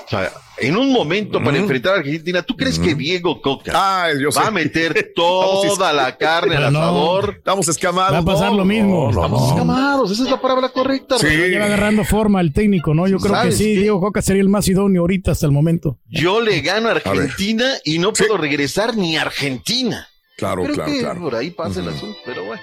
[0.07, 3.73] O sea, en un momento para enfrentar a Argentina, ¿tú crees que Diego Coca
[4.05, 4.41] Ay, yo sé.
[4.41, 6.79] va a meter toda la carne al Pero no.
[6.79, 7.35] asador?
[7.37, 8.15] Estamos escamados.
[8.15, 9.11] Va a pasar no, lo mismo.
[9.13, 9.49] no, Estamos no.
[9.51, 11.19] escamados, esa es la palabra correcta.
[11.19, 11.27] Sí.
[11.27, 11.51] Raúl.
[11.53, 13.07] Ya va agarrando forma el técnico, ¿no?
[13.07, 13.81] Yo creo que ¿Sabes sí, qué?
[13.81, 15.99] Diego Coca sería el más idóneo ahorita hasta el momento.
[16.09, 18.25] Yo le gano a Argentina y no Sí.
[18.25, 20.09] puedo regresar ni a Argentina.
[20.39, 21.21] Claro, Creo claro, que claro.
[21.21, 22.63] por ahí pasa el asunto, pero bueno.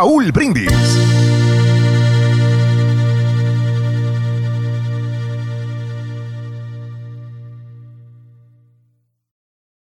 [0.01, 1.50] Raúl Brindis.